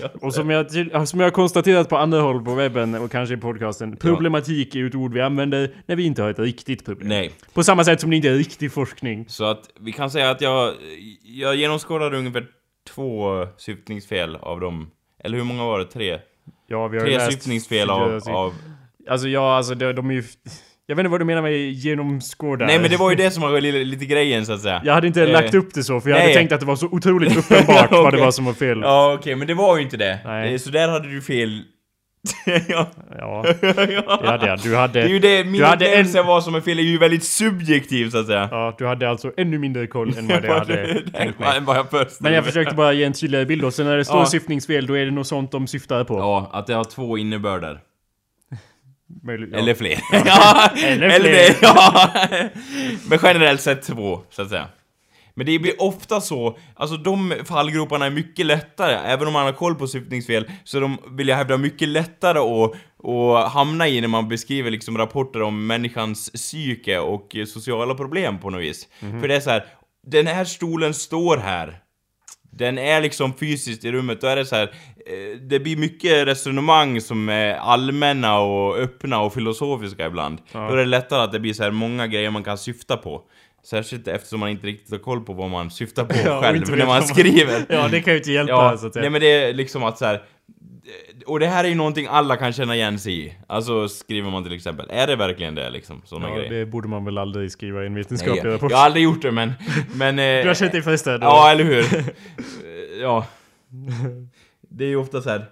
[0.00, 0.08] Ja.
[0.20, 0.70] Och som jag,
[1.08, 4.78] som jag har konstaterat på andra håll på webben och kanske i podcasten, problematik är
[4.78, 7.08] ju ett ord vi använder när vi inte har ett riktigt problem.
[7.08, 7.30] Nej.
[7.54, 9.24] På samma sätt som det inte är riktig forskning.
[9.28, 10.53] Så att vi kan säga att jag,
[11.22, 12.46] jag genomskådade ungefär
[12.94, 14.90] två syftningsfel av dem.
[15.24, 15.84] Eller hur många var det?
[15.84, 16.18] Tre?
[16.66, 18.54] Ja, vi har Tre läst syftningsfel av, av...
[19.08, 20.22] Alltså ja, alltså de, de är ju...
[20.86, 22.66] Jag vet inte vad du menar med genomskåda.
[22.66, 24.82] Nej men det var ju det som var lite, lite grejen så att säga.
[24.84, 26.34] Jag hade inte Eh, lagt upp det så, för jag hade nej.
[26.34, 28.20] tänkt att det var så otroligt uppenbart vad det Okej.
[28.20, 28.80] var som var fel.
[28.82, 30.18] Ja okej, men det var ju inte det.
[30.24, 30.52] Nej.
[30.54, 31.62] Eh, Så där hade du fel.
[32.68, 32.86] ja.
[33.18, 34.58] Ja, det hade jag.
[34.62, 34.92] Du hade...
[35.00, 38.10] Det är ju det, min upplevelse en, vad som är fel är ju väldigt subjektiv
[38.10, 38.48] så att säga.
[38.50, 41.56] Ja, du hade alltså ännu mindre koll än vad jag hade tänkt mig.
[41.56, 43.96] Än vad jag först Men jag försökte bara ge en tydligare bild och sen när
[43.96, 44.26] det står Ja.
[44.26, 46.18] syftningsfel, då är det nog sånt de syftar på.
[46.18, 47.80] Ja, att det har två innebörder.
[49.22, 49.58] Möjligt, ja.
[49.58, 49.98] Eller fler.
[50.26, 51.56] ja, Eller eller fler.
[51.62, 52.10] ja.
[53.08, 54.66] Men generellt sett två, så att säga.
[55.36, 59.52] Men det blir ofta så, alltså de fallgroparna är mycket lättare, även om man har
[59.52, 62.72] koll på syftningsfel, så de vill jag hävda mycket lättare att,
[63.08, 68.50] att hamna i när man beskriver liksom rapporter om människans psyke och sociala problem på
[68.50, 68.88] något vis.
[69.20, 69.64] För det är så här,
[70.06, 71.80] den här stolen står här.
[72.56, 74.62] Den är liksom fysiskt i rummet, då är det så här,
[75.06, 80.38] eh, det blir mycket resonemang som är allmänna och öppna och filosofiska ibland.
[80.52, 83.22] Då är det lättare att det blir så här många grejer man kan syfta på.
[83.64, 86.86] Särskilt eftersom man inte riktigt har koll på vad man syftar på Ja, själv när
[86.86, 87.64] man skriver.
[87.68, 89.98] Ja, det kan ju inte hjälpa Ja, så att nej men det är liksom att
[89.98, 90.22] så här.
[91.26, 93.34] Och det här är ju någonting alla kan känna igen sig i.
[93.46, 96.02] Alltså skriver man till exempel, är det verkligen det liksom?
[96.04, 96.50] Såna Ja, grejer.
[96.54, 98.70] det borde man väl aldrig skriva i en vetenskaplig rapport.
[98.70, 99.52] jag har aldrig gjort det men...
[99.94, 101.18] men eh, Du har känt dig frestad?
[101.22, 101.84] Ja, eller hur?
[103.00, 103.26] Ja.
[104.68, 105.44] Det är ju ofta så här.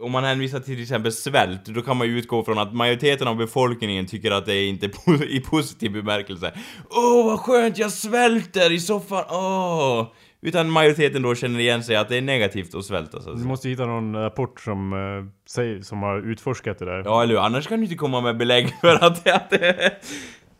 [0.00, 3.28] Om man hänvisar till till exempel svält, då kan man ju utgå från att majoriteten
[3.28, 6.52] av befolkningen tycker att det är inte po- i positiv bemärkelse.
[6.90, 10.06] Åh, vad skönt, jag svälter i soffan, åh!
[10.42, 13.44] Utan majoriteten då känner igen sig att det är negativt att svälta, så att Du
[13.44, 17.02] måste hitta någon rapport som, uh, säger, som har utforskat det där.
[17.04, 17.40] Ja, eller hur?
[17.40, 19.92] Annars kan du inte komma med belägg för att det, att det,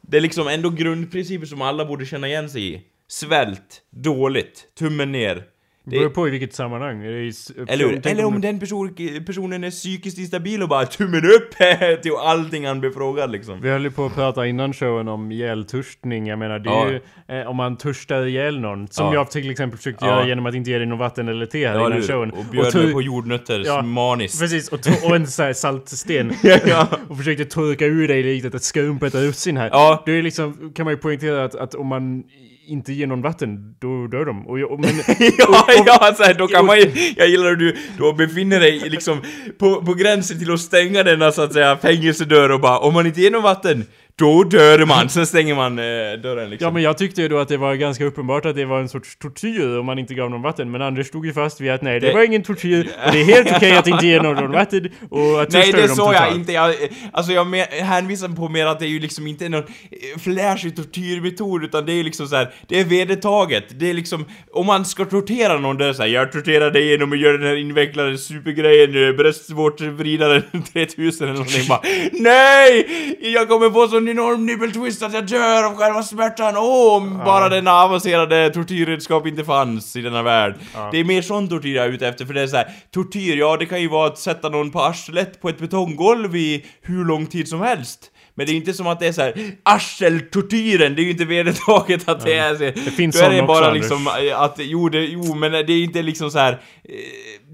[0.00, 2.82] det är liksom ändå grundprinciper som alla borde känna igen sig i.
[3.08, 5.44] Svält, dåligt, tummen ner.
[5.90, 7.04] Det beror på i vilket sammanhang.
[7.04, 7.32] Är det i
[7.68, 8.94] Eller om du- den person,
[9.26, 11.56] personen är psykiskt instabil och bara tummen upp
[12.02, 13.60] till allting han blir frågad liksom.
[13.60, 16.26] Vi höll ju på att prata innan showen om ihjältörstning.
[16.26, 16.90] Jag menar, det är Ja.
[16.90, 18.88] ju eh, om man törstar ihjäl någon.
[18.88, 19.14] Som Ja.
[19.14, 20.10] jag till exempel försökte Ja.
[20.16, 22.02] göra genom att inte ge dig någon vatten eller te här Ja, innan hur?
[22.02, 22.30] showen.
[22.30, 23.82] Och bjöd to- mig på jordnötter, Ja.
[23.82, 24.40] maniskt.
[24.40, 26.30] Precis, och, och en sån här saltsten.
[27.08, 29.68] och försökte torka ur dig lite ett skumpet russin här.
[29.72, 30.02] Ja.
[30.06, 32.24] Då är liksom, kan man ju poängtera att, att om man
[32.70, 34.46] inte ger någon vatten, då dör de.
[34.48, 34.90] Och, jag- och, men,
[35.38, 38.78] ja, ja, så här, då kan man ju, jag gillar hur du då befinner dig
[38.90, 39.20] liksom
[39.58, 43.06] på, på gränsen till att stänga denna så att säga fängelsedörr och bara om man
[43.06, 43.84] inte ger någon vatten,
[44.20, 45.08] då dör man.
[45.08, 45.84] Sen stänger man eh,
[46.22, 46.66] dörren liksom.
[46.66, 48.88] Ja men jag tyckte ju då att det var ganska uppenbart att det var en
[48.88, 50.70] sorts tortyr om man inte gav någon vatten.
[50.70, 53.20] Men Anders stod ju fast vid att nej, det, Det- var ingen tortyr och det
[53.20, 56.14] är helt okej att inte ge någon vatten och att Nej det totalt.
[56.16, 56.74] jag inte, jag,
[57.12, 61.64] alltså jag hänvisar på mer att det är ju liksom inte någon eh, flashig tortyrmetod
[61.64, 63.64] utan det är liksom så här, det är vedertaget.
[63.80, 67.12] Det är liksom, om man ska tortera någon där så här, jag torterar dig genom
[67.12, 70.42] att göra den här invecklade supergrejen, eh, bröstvårtsvridare
[70.72, 71.80] 3000 eller någonting bara
[72.12, 72.86] NEJ!
[73.20, 76.96] Jag kommer få sån enorm nippeltwist att jag dör av själva smärtan, åh!
[76.96, 80.54] om bara denna avancerade tortyrredskap inte fanns i denna värld.
[80.92, 83.36] Det är mer sån tortyr jag är ute efter, för det är så här, tortyr,
[83.36, 87.04] ja det kan ju vara att sätta någon på arslet på ett betonggolv i hur
[87.04, 88.10] lång tid som helst.
[88.40, 91.24] Men det är inte som att det är så här arseltortyren, det är ju inte
[91.24, 92.58] vedertaget att det är så.
[92.64, 95.58] Det finns Då är det bara också, liksom eh, att, jo, det, jo, men det
[95.58, 96.52] är inte liksom så här.
[96.52, 96.58] eh,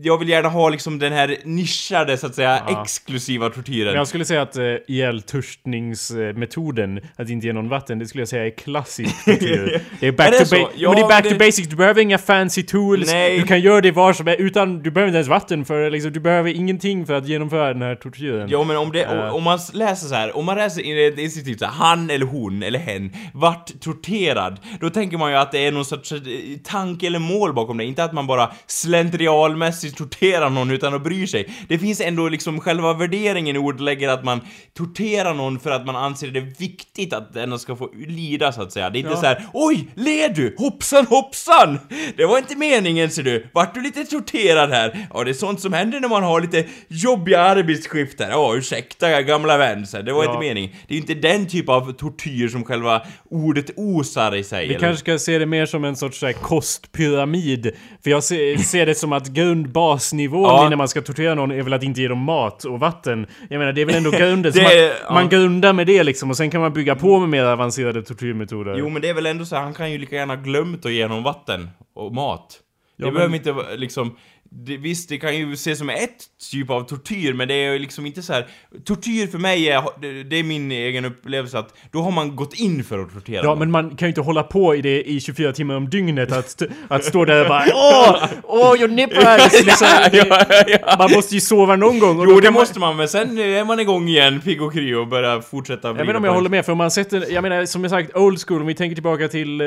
[0.02, 3.86] Jag vill gärna ha liksom den här nischade, så att säga, exklusiva tortyren.
[3.86, 8.28] Men jag skulle säga att uh, ihjältörstningsmetoden, att inte ge någon vatten, det skulle jag
[8.28, 9.80] säga är klassisk tortyr.
[10.00, 11.68] det är back, Är det to, ba- Ja, men det är back det- to basic,
[11.68, 13.38] du behöver inga fancy tools, Nej.
[13.40, 16.12] du kan göra det var som är utan, du behöver inte ens vatten för liksom,
[16.12, 18.48] du behöver ingenting för att genomföra den här tortyren.
[18.48, 19.34] Ja men om det, Eh.
[19.34, 22.26] om man läser så här, om man läser in ett institut så här, han eller
[22.26, 26.18] hon eller hen vart torterad, då tänker man ju att det är någon sorts eh,
[26.64, 31.26] tanke eller mål bakom det, inte att man bara slentrialmässigt torterar någon utan att bry
[31.26, 31.48] sig.
[31.68, 34.40] Det finns ändå liksom själva värderingen i ordlägger att man
[34.74, 38.72] torterar någon för att man anser det viktigt att den ska få lida så att
[38.72, 38.90] säga.
[38.90, 39.16] Det är inte Ja.
[39.20, 40.54] så här, oj, led du?
[40.58, 41.78] Hoppsan hoppsan!
[42.16, 43.46] Det var inte meningen ser du.
[43.52, 45.06] Vart du lite torterad här?
[45.14, 48.30] Ja, det är sånt som händer när man har lite jobbiga arbetsskiften.
[48.30, 50.30] Ja, ursäkta gamla vän, så här, det var Ja.
[50.30, 50.55] inte meningen.
[50.62, 54.66] Det är ju inte den typ av tortyr som själva ordet osar i sig.
[54.68, 54.80] Vi eller?
[54.80, 57.70] kanske ska se det mer som en sorts här, kostpyramid.
[58.04, 60.68] För jag ser, ser det som att grundbasnivån Ja.
[60.68, 63.26] när man ska tortera någon är väl att inte ge dem mat och vatten.
[63.50, 64.52] Jag menar det är väl ändå grunden.
[64.54, 65.14] Det- att ja.
[65.14, 68.76] Man grundar med det liksom och sen kan man bygga på med mer avancerade tortyrmetoder.
[68.78, 70.92] Jo, men det är väl ändå så här, han kan ju lika gärna glömt att
[70.92, 72.60] ge honom vatten och mat.
[72.98, 74.16] Det men- behöver inte vara, liksom...
[74.50, 76.16] Det, visst, det kan ju ses som ett
[76.52, 78.46] typ av tortyr, men det är ju liksom inte så här.
[78.84, 82.54] Tortyr för mig är, det, det är min egen upplevelse att då har man gått
[82.54, 83.58] in för att tortera Ja någon.
[83.58, 86.62] men man kan ju inte hålla på i det i 24 timmar om dygnet att,
[86.88, 88.24] att stå där och bara Åh!
[88.42, 89.64] Åh, your nipples!
[89.66, 90.96] Liksom, ja, ja.
[90.98, 93.80] Man måste ju sova någon gång Jo, det man- måste man, men sen är man
[93.80, 96.72] igång igen, pigg och kry och börjar fortsätta Jag inte om jag håller med, för
[96.72, 99.60] om man sätter, jag menar som jag sagt, old school, om vi tänker tillbaka till
[99.60, 99.66] eh,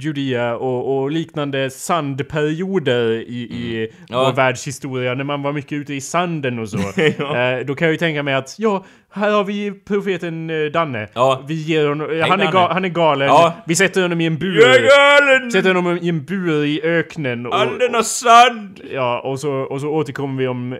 [0.00, 3.90] Judea och, och liknande sandperioder i, i Mm.
[4.08, 4.24] Ja.
[4.24, 6.78] vår världshistoria, när man var mycket ute i sanden och så.
[7.00, 11.08] eh, då kan jag ju tänka mig att, ja, här har vi profeten eh, Danne.
[11.14, 11.42] Ja.
[11.48, 13.28] Vi ger honom, han, är ga, han är galen.
[13.28, 13.54] Ja.
[13.66, 14.60] Vi sätter honom i en bur.
[14.60, 14.82] Jag är
[15.28, 15.50] galen!
[15.50, 17.46] Sätter honom i en bur i öknen.
[17.46, 18.80] Och, Anden har sand!
[18.92, 20.78] Ja, och så, och så återkommer vi om eh,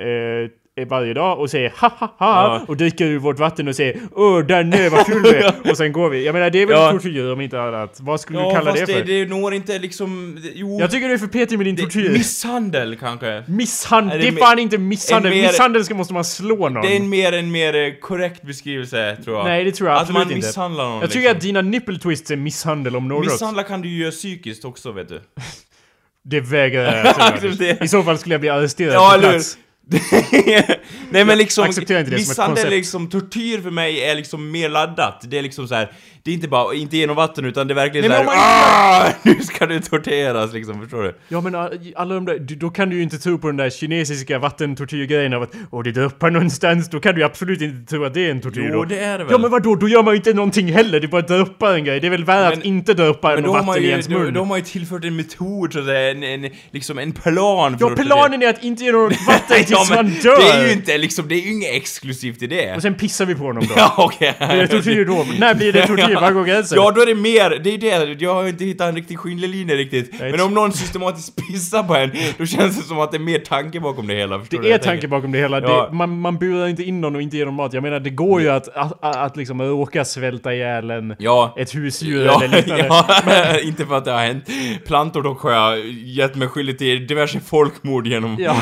[0.85, 2.65] varje dag och säger ha ha ha Ja.
[2.69, 5.55] och dricker ur vårt vatten och säger Åh, Danne vad full du är!
[5.71, 6.27] Och sen går vi.
[6.27, 6.91] Jag menar det är väl Ja.
[6.93, 7.99] tortyr om inte annat.
[8.01, 9.05] Vad skulle du Ja, kalla fast det det, för?
[9.13, 10.39] det når inte liksom...
[10.43, 10.81] det- Jo...
[10.81, 12.11] Jag tycker du är för petig med din det, tortyr.
[12.11, 13.45] misshandel kanske.
[13.49, 15.33] Misshandel, det det är fan inte misshandel.
[15.33, 16.83] mer- Misshandel ska måste man slå någon.
[16.83, 19.45] Det är en mer, en mer eh, korrekt beskrivelse, tror jag.
[19.45, 20.47] Nej, det tror jag Att absolut man inte.
[20.47, 21.37] misshandlar någon Jag tycker liksom.
[21.37, 23.25] att dina nipple twists är misshandel om något.
[23.25, 25.21] Misshandla kan du ju göra psykiskt också, vet du.
[26.25, 26.97] Det vägrar
[27.43, 27.53] jag.
[27.59, 29.59] Det- I så fall skulle jag bli arresterad Ja, på plats.
[31.11, 31.73] Nej men liksom,
[32.11, 35.25] misshandel liksom, tortyr för mig är liksom mer laddat.
[35.25, 35.93] Det är liksom så här.
[36.29, 38.99] Det är inte bara, inte genom vatten utan det är verkligen Nej, så men här.
[38.99, 41.15] om man- "Ah, Nu ska du torteras liksom, förstår du?
[41.29, 41.67] Ja men uh,
[41.97, 45.43] alla de där, då kan du ju inte tro på den där kinesiska vattentortyrgrejen av
[45.43, 48.41] att Åh det droppar någonstans, då kan du absolut inte tro att det är en
[48.41, 48.85] tortyr Jo, då.
[48.85, 49.33] det är det väl.
[49.33, 52.01] Ja men vadå, då gör man ju inte någonting heller, det bara droppar en grej.
[52.01, 54.19] Det är väl värre Men- att inte droppa Men man vatten i ju, ens då,
[54.19, 54.35] mun.
[54.35, 57.77] då har man ju tillfört en metod, så att säga, en, en, liksom en plan
[57.81, 60.39] ja planen är att inte ge något vatten tills ja, men man dör!
[60.39, 62.75] det är ju inte liksom, det är ju inget exklusivt i det.
[62.77, 63.75] Och sen pissar vi på honom då.
[63.77, 64.35] Ja, okej.
[64.39, 65.27] Är det tortyr då?
[65.39, 66.18] När blir det tortyr?
[66.21, 66.79] Var går gränsen?
[66.79, 69.77] Ja, då är det mer, det är det, jag har inte hittat en riktig skiljelinje
[69.77, 70.21] riktigt.
[70.21, 73.39] Men om någon systematiskt pissar på en, då känns det som att det är mer
[73.39, 75.61] tanke bakom det hela, förstår Det är tanke bakom det hela.
[75.61, 75.87] Ja.
[75.87, 77.73] Det, man, man burar inte in någon och inte ger dem mat.
[77.73, 81.55] Jag menar, det går ju att, att, att, att liksom råka svälta ihjäl en, Ja.
[81.59, 82.85] ett husdjur Ja, eller liknande.
[82.89, 84.45] ja, inte för att det har hänt.
[84.87, 88.37] Plantor dock har jag gett mig skyldig till diverse folkmord genom...
[88.41, 88.57] Ja.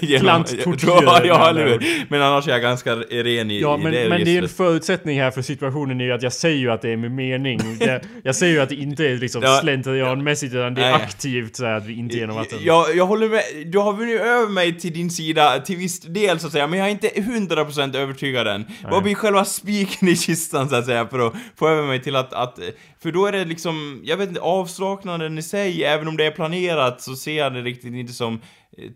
[0.00, 2.04] genom Planttortyr, Ja, ja, eller hur?
[2.08, 4.48] Men annars är jag ganska ren i, Ja, i men, det men det är en
[4.48, 7.60] förutsättning här för situationen är ju att jag säger ju att det är med mening.
[7.80, 9.58] Jag, jag säger ju att det inte är liksom Ja.
[9.62, 11.02] slentrianmässigt utan det är Nej.
[11.02, 12.58] aktivt så att vi inte ger någon vatten.
[12.62, 16.40] Jag, jag håller med, du har vunnit över mig till din sida till viss del
[16.40, 18.64] så att säga, men jag är inte 100% övertygad än.
[18.90, 22.16] Vad blir själva spiken i kistan så att säga för att få över mig till
[22.16, 22.58] att, att,
[23.02, 26.30] för då är det liksom, jag vet inte, avsaknaden i sig, även om det är
[26.30, 28.40] planerat så ser jag det riktigt inte som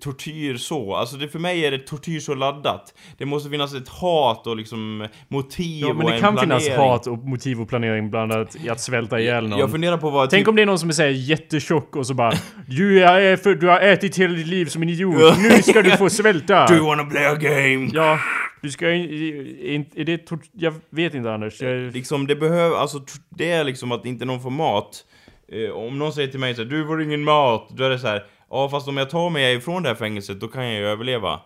[0.01, 0.95] tortyr så.
[0.95, 2.95] Alltså det, för mig är det tortyr så laddat.
[3.19, 6.61] Det måste finnas ett hat och liksom motiv Ja, men och det en kan planering.
[6.61, 9.59] finnas hat och motiv och planering blandat i att svälta ihjäl någon.
[9.59, 10.31] Jag funderar på vad...
[10.31, 12.33] Tänk typ- om det är någon som är såhär jättetjock och så bara
[12.67, 15.91] Du, är för, du har ätit hela ditt liv som en idiot, nu ska du
[15.91, 16.67] få svälta!
[16.69, 17.91] Do you wanna play a game?
[17.95, 18.19] Ja,
[18.63, 18.89] du ska.
[18.89, 21.61] Är det tort- Jag vet inte Anders.
[21.63, 25.05] Jag, liksom det behöver, alltså det är liksom att inte någon får mat.
[25.53, 27.99] Eh, om någon säger till mig så här, du får ingen mat, då är det
[27.99, 28.23] så här,
[28.53, 31.41] ja fast om jag tar mig ifrån det här fängelset, då kan jag ju överleva.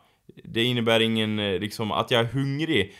[0.44, 2.94] Det innebär ingen, eh, liksom, att jag är hungrig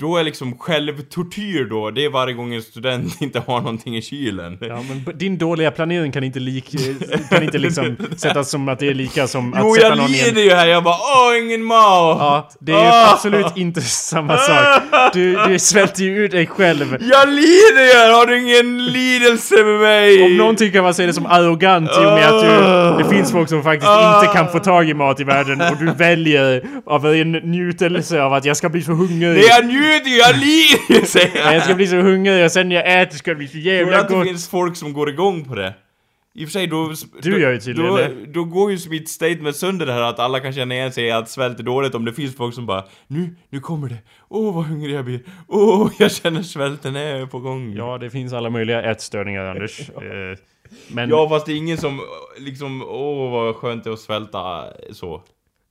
[0.00, 4.02] då är liksom självtortyr då, det är varje gång en student inte har någonting i
[4.02, 4.58] kylen.
[4.60, 8.78] Ja, men din dåliga planering kan inte, lik, eh, kan inte liksom sättas som att
[8.78, 10.24] det är lika som att Jo, sätta jag någon i en...
[10.26, 12.16] lider ju här, jag bara åh, ingen mat!
[12.20, 13.12] Ja, det är Ah!
[13.12, 14.82] absolut inte samma sak.
[15.12, 16.96] Du, du svälter ju ut dig själv.
[17.00, 18.12] Jag lider ju!
[18.12, 20.24] Har du ingen lidelse med mig?
[20.24, 22.42] Om någon tycker man ser det som arrogant i och med att
[22.98, 24.20] du, det finns folk som faktiskt Ah!
[24.22, 28.32] inte kan få tag i mat i världen och du väljer av en njutelse av
[28.32, 29.44] att jag ska bli så hungrig.
[29.62, 31.54] Jag njuter ju, jag lider säger jag!
[31.54, 33.62] Jag ska bli så hungrig och sen när jag äter ska det bli så Tror
[33.62, 34.26] du jävla att det gott.
[34.26, 35.74] finns folk som går igång på det?
[36.34, 36.92] I och för sig då...
[37.22, 38.26] Du gör ju tydligen då, det.
[38.32, 41.30] då går ju mitt statement sönder det här att alla kan känna igen sig att
[41.30, 43.98] svält är dåligt om det finns folk som bara Nu, nu kommer det!
[44.28, 45.20] Åh vad hungrig jag blir!
[45.48, 47.74] Åh, jag känner svälten är på gång!
[47.76, 49.80] Ja, det finns alla möjliga ätstörningar Anders.
[49.96, 50.38] Eh,
[50.88, 52.00] Men Ja fast det är ingen som
[52.38, 55.22] liksom, åh vad skönt det är att svälta så.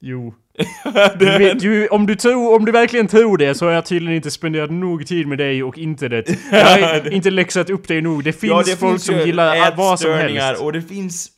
[0.01, 0.33] Jo.
[1.19, 4.15] Du, vet, du, om, du tror, om du verkligen tror det så har jag tydligen
[4.15, 6.25] inte spenderat nog tid med dig och internet.
[6.51, 8.23] Jag har inte läxat upp dig nog.
[8.23, 10.61] Det finns ja, det folk finns som gillar vad som helst.
[10.61, 11.29] och det finns...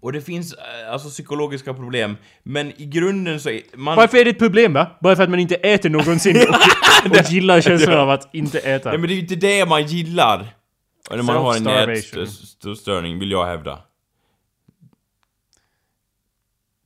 [0.00, 3.96] Och det finns eh, alltså psykologiska problem, men i grunden så är man...
[3.96, 4.98] Varför är det ett problem va?
[5.00, 6.36] Bara för att man inte äter någonsin
[7.04, 8.88] och, och gillar känslan av att inte äta.
[8.88, 10.46] Nej men det är ju inte det man gillar!
[11.10, 13.78] När man har en ätstörning, vill jag hävda.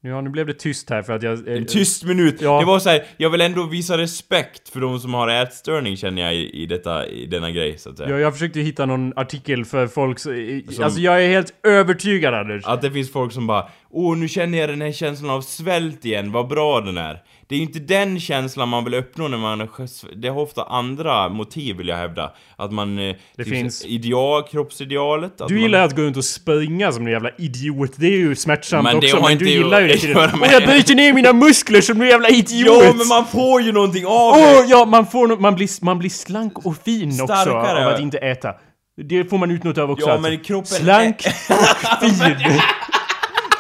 [0.05, 1.49] Ja, nu blev det tyst här för att jag...
[1.49, 2.41] eh, En tyst minut!
[2.41, 2.61] Ja.
[2.61, 6.23] Det var så här, jag vill ändå visa respekt för de som har ätstörning känner
[6.23, 8.11] jag i, i, detta, i denna grej så att säga.
[8.11, 12.35] Ja, jag försökte hitta någon artikel för folk i- Som- Alltså jag är helt övertygad
[12.35, 12.65] Anders.
[12.67, 16.05] Att det finns folk som bara Åh, nu känner jag den här känslan av svält
[16.05, 17.19] igen, vad bra den är.
[17.49, 19.69] Det är ju inte den känslan man vill uppnå när man...
[20.17, 22.33] Det har ofta andra motiv vill jag hävda.
[22.57, 22.99] Att man...
[22.99, 25.39] eh, Det typ finns- Ideal, kroppsidealet.
[25.39, 27.93] Du man, gillar att gå runt och springa som en jävla idiot.
[27.97, 30.95] Det är ju smärtsamt Men också, men du gillar ju det göra Och jag bryter
[30.95, 32.85] ner mina muskler som en jävla idiot!
[32.85, 34.57] Ja, men man får ju någonting av det!
[34.59, 37.87] Åh, ja, man, får, no- man, blir, man blir slank och fin också Starkare.
[37.87, 38.55] av att inte äta.
[39.03, 40.09] Det får man ut något av också.
[40.09, 42.61] Ja, men kroppen Slank och fin.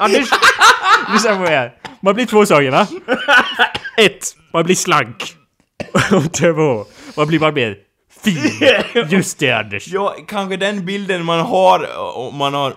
[0.05, 0.28] Anders,
[1.12, 1.72] lyssna på er.
[2.00, 2.86] Man blir två saker va?
[3.98, 5.34] Ett, man blir slank.
[6.12, 6.84] Och två,
[7.16, 7.76] man blir bara mer
[8.24, 8.38] fin.
[9.11, 9.88] Just det Anders.
[9.88, 11.86] Ja, kanske den bilden man har
[12.16, 12.74] om man har...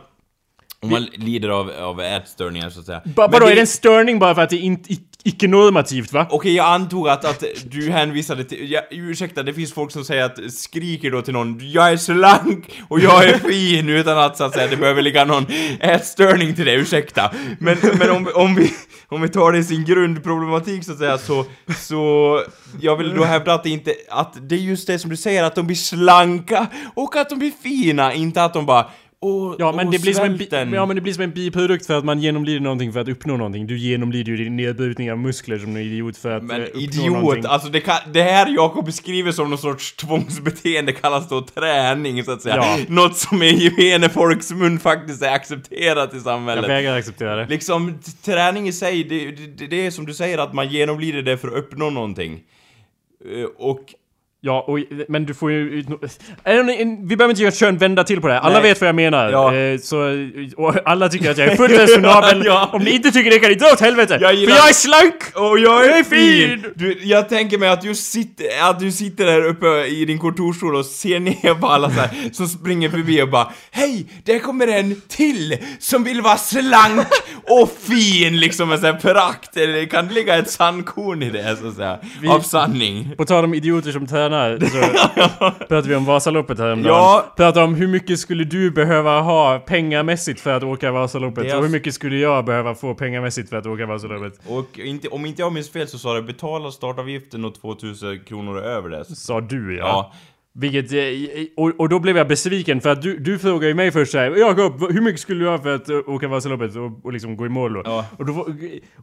[0.82, 3.02] Om man lider av, av ätstörningar så att säga.
[3.06, 4.94] Ba, vadå, det- är det en störning bara för att det inte
[5.26, 6.28] icke-normativt va?
[6.30, 8.72] Okej, jag antog att, att du hänvisade till...
[8.72, 12.82] Ja, ursäkta, det finns folk som säger att skriker då till någon Jag är slank
[12.88, 15.46] och jag är fin utan att så att säga det behöver ligga någon
[15.80, 17.32] ätstörning till det, ursäkta.
[17.60, 18.74] Men, men om, om, vi,
[19.08, 21.46] om vi tar det i sin grundproblematik så att säga så...
[21.78, 22.42] Så...
[22.82, 23.94] Jag vill då hävda att det inte...
[24.10, 27.40] Att det är just det som du säger, att de blir slanka och att de
[27.40, 28.86] blir fina, inte att de bara
[29.22, 31.86] Åh, Ja men, det blir som en bi- ja men det blir som en biprodukt
[31.86, 33.68] för att man genomlider någonting för att uppnå någonting.
[33.68, 36.80] Du genomlider ju din nedbrytning av muskler som en idiot för att Men eh, uppnå
[36.82, 37.46] idiot, någonting.
[37.48, 42.32] alltså det, kan, det här Jakob beskriver som någon sorts tvångsbeteende kallas då träning så
[42.32, 42.56] att säga.
[42.56, 42.78] Ja.
[42.88, 46.70] Något som i gemene folks mun faktiskt är accepterat i Jag samhället.
[46.70, 47.48] vägrar acceptera det.
[47.48, 51.38] Liksom, träning i sig, det, det, det är som du säger att man genomlider det
[51.38, 52.40] för att uppnå någonting.
[53.36, 53.80] Eh, Och
[54.46, 55.84] Ja, och, men du får ju...
[56.46, 58.42] Nej, Vi behöver inte köra en vända till på det här.
[58.42, 58.70] Alla Nej.
[58.70, 59.30] vet vad jag menar.
[59.32, 59.56] Ja.
[59.56, 59.98] Eh, så,
[60.58, 62.44] och alla tycker att jag är fullt resonabel.
[62.46, 62.70] Ja.
[62.74, 64.18] Om ni inte tycker det kan ni dra åt helvete!
[64.22, 65.16] Jag gillar- För jag är slank!
[65.36, 66.66] Och jag är fin!
[66.76, 70.76] Du, jag tänker mig att du, sitter, att du sitter där uppe i din kontorsstol
[70.76, 74.06] och ser ner på alla så här, som springer förbi och bara Hej!
[74.24, 77.08] Där kommer en till som vill vara slank
[77.50, 79.58] och fin liksom med så här förakt.
[79.58, 82.00] Eller det kan ligga ett sandkorn i det så att säga.
[82.22, 83.12] Vi- Av sanning.
[83.18, 86.96] På tal om idioter som tränar så pratade vi om Vasaloppet häromdagen.
[86.96, 87.34] Ja.
[87.38, 91.46] Pratade om hur mycket skulle du behöva ha pengamässigt för att åka Vasaloppet?
[91.46, 94.40] Är Och hur mycket skulle jag behöva få pengamässigt för att åka Vasaloppet?
[94.48, 98.58] Och inte, om inte jag minns fel så sa det betala startavgiften och 2000 kronor
[98.58, 99.06] över det.
[99.06, 99.84] Sa du ja.
[99.84, 100.14] Ja.
[100.58, 101.00] Vilket, eh,
[101.58, 104.32] och, och då blev jag besviken för att du, du frågade ju mig först såhär
[104.32, 107.46] Jakob, hur mycket skulle du ha för att eh, åka Vasaloppet och, och liksom gå
[107.46, 107.82] i mål då?
[107.86, 108.06] Ja.
[108.18, 108.48] Och, då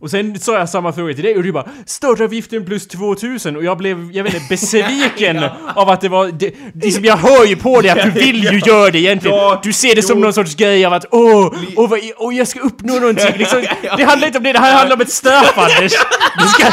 [0.01, 3.65] och sen sa jag samma fråga till dig och du bara Startavgiften plus 2000 och
[3.65, 5.45] jag blev, jag vet inte, besviken
[5.75, 6.29] av att det var...
[6.29, 9.37] Det, liksom, jag hör ju på dig att du vill ju göra det egentligen!
[9.37, 12.49] Ja, du ser det som någon sorts grej av att åh, åh, vad, åh jag
[12.49, 13.61] ska uppnå någonting liksom,
[13.97, 15.93] Det handlar inte om det, det här handlar om ett straff Anders!
[16.39, 16.73] Du ska,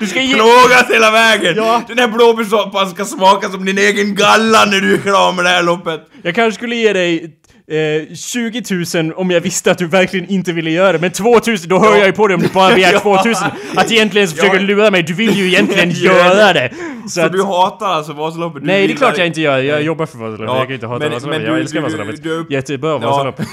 [0.00, 0.34] du ska ge...
[0.34, 1.54] Plågas hela vägen!
[1.56, 1.82] Ja.
[1.88, 5.48] Den här blåbärssoppan ska smaka som din egen galla när du är klar med det
[5.48, 6.00] här loppet!
[6.22, 7.36] Jag kanske skulle ge dig
[7.70, 8.62] eh, 20
[9.02, 11.90] 000 om jag visste att du verkligen inte ville göra det, men 2000 då hör
[11.90, 11.96] Ja.
[11.98, 13.22] jag ju på dig om du bara begär Ja.
[13.22, 14.60] 2000 Att egentligen så försöker Ja.
[14.60, 16.70] du lura mig, du vill ju egentligen Gör göra det!
[17.02, 18.62] Så Så att, du hatar alltså Vasaloppet?
[18.62, 20.74] Du nej det är klart jag inte gör, jag jobbar för Vasaloppet, Ja, jag kan
[20.74, 22.98] inte hata men- Vasaloppet, men jag du- älskar du- Vasaloppet du- Jättebra Ja.
[22.98, 23.46] Vasaloppet,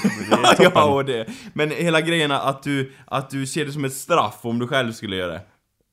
[0.74, 1.26] ja, och det.
[1.52, 4.92] Men hela grejen att du, att du ser det som ett straff om du själv
[4.92, 5.40] skulle göra det.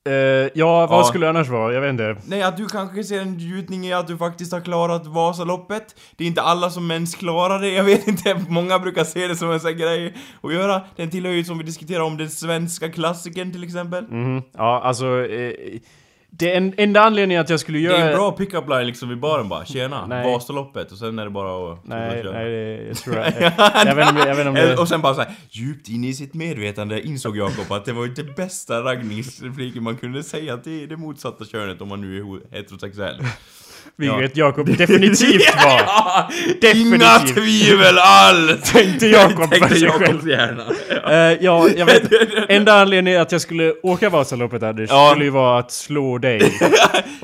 [0.06, 0.12] Eh,
[0.54, 1.04] ja, vad Ja.
[1.04, 1.72] skulle det annars vara?
[1.74, 2.16] Jag vet inte.
[2.26, 5.94] Nej, att du kanske ser en njutning i att du faktiskt har klarat Vasaloppet.
[6.16, 8.44] Det är inte alla som ens klarar det, jag vet inte.
[8.48, 10.80] Många brukar se det som en sån grej att göra.
[10.96, 14.04] Den tillhör ju som vi diskuterar om den svenska klassikern till exempel.
[14.08, 14.42] Mhm.
[14.56, 15.06] Ja, alltså...
[15.26, 15.52] Eh,
[16.38, 17.96] det en, enda anledningen att jag skulle Det göra...
[17.96, 19.64] är en bra pick-up line liksom vid baren bara.
[19.64, 20.32] Tjena, Nej.
[20.32, 20.92] Vasaloppet.
[20.92, 21.84] Och sen är det bara att...
[21.84, 23.52] Nej, nej, det, jag tror jag...
[23.86, 24.76] jag vet inte om, jag vet inte om det...
[24.76, 28.04] Och sen bara så här, djupt in i sitt medvetande insåg Jakob att det var
[28.04, 33.16] inte bästa raggningsrepliken man kunde säga till det motsatta könet om man nu är heterosexuell.
[33.98, 35.82] Vilket Jakob definitivt var.
[35.86, 36.28] Ja,
[36.60, 36.94] Definitivt.
[37.02, 38.62] Inga tvivel alls!
[38.72, 40.28] Tänkte Jakob för sig själv.
[40.28, 40.64] hjärna.
[41.10, 42.02] Eh, ja, jag vet.
[42.48, 45.08] Enda anledningen att jag skulle åka Vasaloppet Anders, Ja.
[45.10, 46.36] skulle ju vara att slå dig.
[46.36, 46.40] Är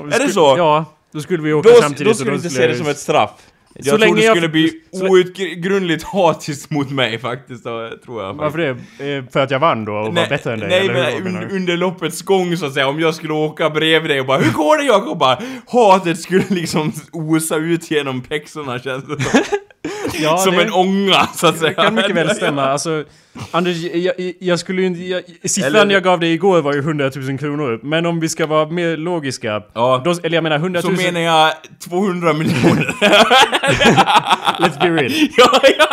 [0.05, 0.55] det skulle- så?
[0.57, 0.85] Ja.
[1.13, 3.29] Då skulle vi åka Då, samtidigt då skulle du inte se det som ett straff.
[3.75, 8.23] Jag Så tror länge jag- skulle bli så- outgrundligt hatisk mot mig faktiskt, då, tror
[8.23, 8.33] jag.
[8.33, 8.69] Varför det?
[9.17, 10.69] Eh, För att jag vann då och var bättre än dig?
[10.69, 14.11] nej eller men un, under loppets gång så att säga, om jag skulle åka bredvid
[14.11, 18.79] dig och bara 'Hur går det Jakob?' bara Hatet skulle liksom osa ut genom pexorna
[18.79, 19.39] känns det som.
[20.19, 21.73] Ja, som det en ånga så att säga.
[21.73, 22.63] kan mycket väl stämma.
[22.65, 23.03] Alltså,
[23.51, 25.01] Anders, jag, jag- skulle ju inte...
[25.03, 27.79] Jag, siffran Eller- jag gav dig igår var ju 100 000 kronor.
[27.83, 29.63] Men om vi ska vara mer logiska.
[29.73, 30.01] Ja.
[30.05, 30.97] Då, eller jag menar 100 Så 000...
[30.97, 31.51] menar jag
[31.89, 32.95] 200 miljoner.
[34.59, 35.11] Let's be real.
[35.37, 35.85] ja, ja.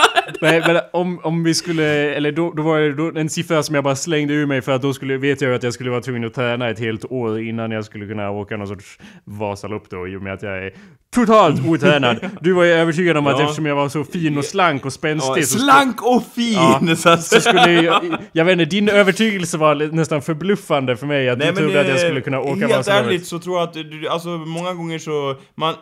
[0.43, 1.85] Nej, men om, om vi skulle,
[2.15, 4.73] eller då, då var det då en siffra som jag bara slängde ur mig för
[4.73, 7.41] att då skulle, vet jag att jag skulle vara tvungen att träna ett helt år
[7.41, 10.73] innan jag skulle kunna åka någon sorts Vasalopp då i och med att jag är
[11.15, 12.31] totalt otränad.
[12.41, 13.43] Du var ju övertygad om att Ja.
[13.45, 16.53] eftersom jag var så fin och slank och spänstig Ja, så slank och fin!
[16.55, 21.07] Ja, så att så skulle jag, jag vet inte, din övertygelse var nästan förbluffande för
[21.07, 23.77] mig att du trodde att jag skulle kunna åka Helt ärligt så tror jag att,
[24.13, 25.75] alltså många gånger så, man,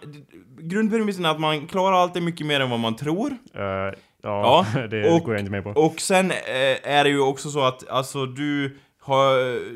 [0.60, 3.30] grundpremissen är att man klarar alltid mycket mer än vad man tror.
[3.54, 3.92] Eh, ja,
[4.22, 5.70] Ja, det och- går jag inte med på.
[5.70, 6.36] Och sen eh,
[6.92, 8.76] är det ju också så att, alltså du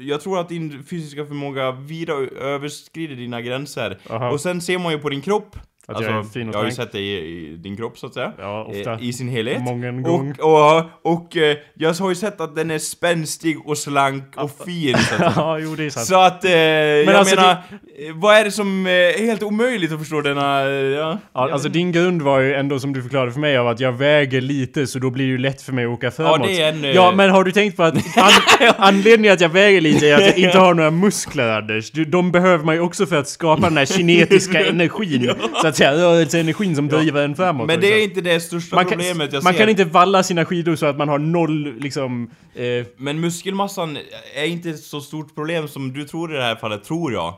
[0.01, 3.99] jag tror att din fysiska förmåga vida överskrider dina gränser.
[4.11, 4.31] Aha.
[4.31, 5.57] Och sen ser man ju på din kropp,
[5.93, 7.99] Att alltså, jag är fin och jag har ju sett dig i, i din kropp
[7.99, 8.33] så att säga.
[8.39, 9.01] Ja, ofta.
[9.01, 9.63] I sin helhet.
[9.63, 10.35] Mången gång.
[10.41, 14.51] Och, och, och eh, jag har ju sett att den är spänstig och slank och
[14.65, 14.97] fin.
[14.99, 16.07] Så att, ja, jo det är sant.
[16.07, 19.93] så att eh, jag alltså, menar, eh, vad är det som eh, är helt omöjligt
[19.93, 20.63] att förstå denna...
[20.71, 23.81] Ja, Ja, alltså din grund var ju ändå som du förklarade för mig av att
[23.81, 26.49] jag väger lite så då blir det ju lätt för mig att åka framåt.
[26.49, 28.33] det är en, Ja, men har du tänkt på att an
[28.77, 31.91] anledningen att jag väger lite är att jag inte har några muskler Anders.
[31.93, 35.31] De behöver man ju också för att skapa den här kinetiska energin.
[35.61, 37.67] Så att rörelseenergin som driver en framåt.
[37.67, 39.61] Men det är inte det största man kan, problemet jag man ser.
[39.61, 42.31] kan inte valla sina skidor så att man har noll liksom...
[42.55, 43.99] Eh, Men muskelmassan
[44.35, 47.35] är inte ett så stort problem som du tror i det här fallet, tror jag.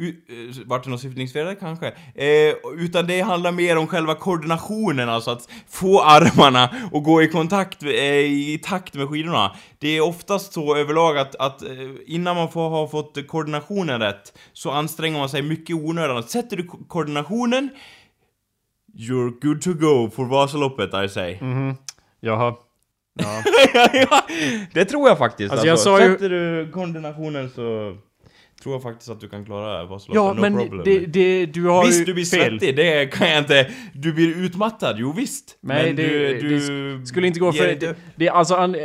[0.00, 1.86] Eh, vart det något syftningsfel kanske?
[2.14, 7.28] Eh, utan det handlar mer om själva koordinationen, alltså att få armarna och gå i
[7.28, 9.56] kontakt, eh, i takt med skidorna.
[9.78, 11.70] Det är oftast så överlag att, att eh,
[12.06, 16.22] innan man får ha fått koordinationen rätt så anstränger man sig mycket i onödan.
[16.22, 17.68] Sätter du ko- koordinationen
[18.98, 21.38] You're good to go for Vasaloppet, I say.
[21.40, 21.74] mhm.
[22.20, 22.54] Jaha.
[23.14, 23.42] Ja.
[23.92, 24.22] ja,
[24.74, 25.52] det tror jag faktiskt.
[25.52, 27.96] Alltså, jag sa ju- Sätter du koordinationen så
[28.62, 30.82] tror jag faktiskt att du kan klara Vasaloppet, ja, no men problem.
[30.84, 32.50] det, det, du har visst, du blir fel.
[32.60, 33.70] svettig, det kan jag inte...
[33.94, 35.58] Du blir utmattad, jo visst.
[35.62, 37.74] Nej, men det, du, det du sk- skulle inte gå för...
[37.74, 38.54] Det, det är alltså...
[38.54, 38.76] An,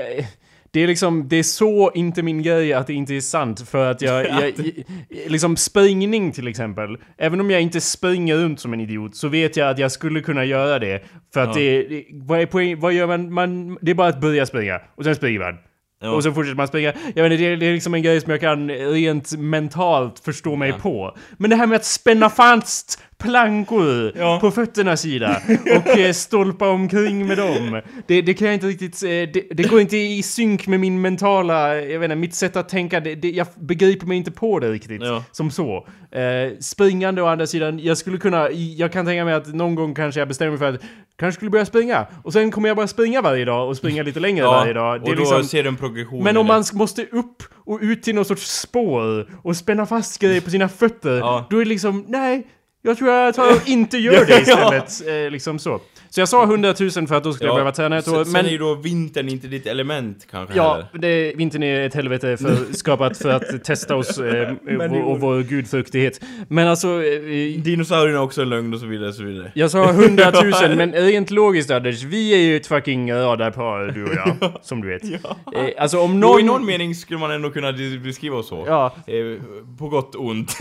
[0.72, 3.92] det är liksom, det är så inte min grej att det inte är sant för
[3.92, 6.98] att jag, jag, jag liksom springning till exempel.
[7.18, 10.22] Även om jag inte springer runt som en idiot så vet jag att jag skulle
[10.22, 11.04] kunna göra det.
[11.34, 11.62] För att Ja.
[11.62, 14.82] det, det, vad är poäng, vad gör man, man, det är bara att börja springa
[14.96, 15.58] och sen springer man.
[16.02, 16.10] Ja.
[16.10, 16.94] Och så fortsätter man springa.
[17.16, 20.20] Jag vet inte, det, är- det är liksom en grej som jag kan rent mentalt
[20.20, 20.78] förstå mig Ja.
[20.78, 21.18] på.
[21.38, 24.38] Men det här med att spänna fast plankor Ja.
[24.42, 25.42] på fötternas sida
[25.76, 27.82] och eh, stolpa omkring med dem.
[28.08, 29.04] Det, det kan jag inte riktigt...
[29.04, 31.76] Eh, det, det går inte i synk med min mentala...
[31.76, 33.00] Jag vet inte, mitt sätt att tänka.
[33.00, 35.02] Det, jag begriper mig inte på det riktigt.
[35.02, 35.24] Ja.
[35.32, 35.88] Som så.
[36.12, 38.50] Eh, springande å andra sidan, jag skulle kunna...
[38.52, 40.82] Jag kan tänka mig att någon gång kanske jag bestämmer mig för att
[41.20, 42.06] kanske skulle börja springa.
[42.24, 45.00] Och sen kommer jag bara springa varje dag och springa lite längre varje dag.
[45.02, 48.04] Det och då liksom, ser du en progression men om man måste upp och ut
[48.04, 51.48] till någon sorts spår och spänna fast grejer på sina fötter, Ja.
[51.50, 52.48] då är det liksom, nej,
[52.86, 55.08] jag tror jag tar och inte gör det istället.
[55.08, 55.80] Eh, liksom så.
[56.16, 58.16] Så jag sa 100 000 för att då skulle jag behöva träna ett år.
[58.16, 60.88] sen, sen Men är ju då vintern inte ditt element kanske ja, heller.
[60.94, 65.20] det, vintern är ett helvete för, skapat för att testa oss eh, Men och, och
[65.20, 66.22] vår gudfruktighet.
[66.48, 69.52] Men alltså, eh, Dinosaurierna är också en lögn och så vidare och så vidare.
[69.56, 74.04] jag sa 100 000 men rent logiskt Anders, vi är ju ett fucking radarpar du
[74.04, 75.04] och jag, som du vet.
[75.04, 75.38] Ja.
[75.56, 76.40] Eh, alltså om Nå, någon...
[76.40, 78.64] i någon mening skulle man ändå kunna beskriva oss så.
[78.68, 79.42] Ja, Eh,
[79.78, 80.58] på gott och ont.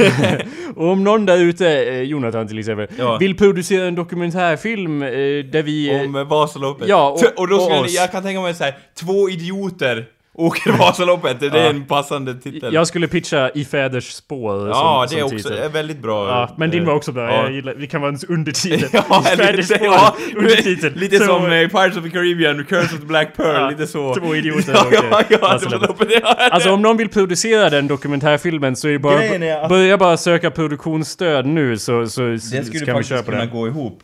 [0.77, 3.17] Och om någon där ute, eh, Jonathan till exempel, Ja.
[3.17, 5.95] vill producera en dokumentärfilm eh, där vi...
[5.95, 6.89] eh, Om eh, Vasaloppet.
[6.89, 7.95] Ja, och- och då och skulle oss.
[7.95, 12.75] jag kan tänka mig så här, två idioter åker Vasaloppet, det är en passande titel.
[12.75, 15.71] Jag skulle pitcha I fäders spår ja, som, det är som också titel.
[15.73, 16.29] väldigt bra.
[16.29, 17.31] Ja, men din var också bra.
[17.33, 17.43] Ja.
[17.43, 18.89] Jag gillar, vi kan vara en undertitel.
[19.09, 20.93] Ja, I fäders lite, spår, ja, undertitel.
[20.97, 23.87] lite Så- som eh, Pirates of the Caribbean, Curse of the Black Pearl, Ja, lite
[23.87, 24.15] så.
[24.15, 26.09] två idioter Ja, åker ja, ja, Vasaloppet.
[26.51, 29.25] Alltså om någon vill producera den dokumentärfilmen så är det bara...
[29.25, 33.31] Är Börja bara söka produktionsstöd nu så, så så skulle ska vi faktiskt köra på
[33.31, 33.51] kunna det.
[33.51, 33.99] gå ihop.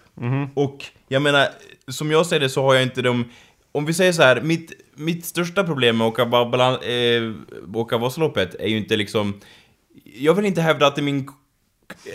[0.54, 0.78] Och
[1.12, 1.48] jag menar,
[1.88, 3.24] som jag ser det så har jag inte de...
[3.72, 7.76] Om vi säger så här, mitt, mitt största problem med att åka, ba- balan, eh,
[7.76, 9.40] åka Vasaloppet är ju inte liksom...
[10.18, 11.28] Jag vill inte hävda att det är min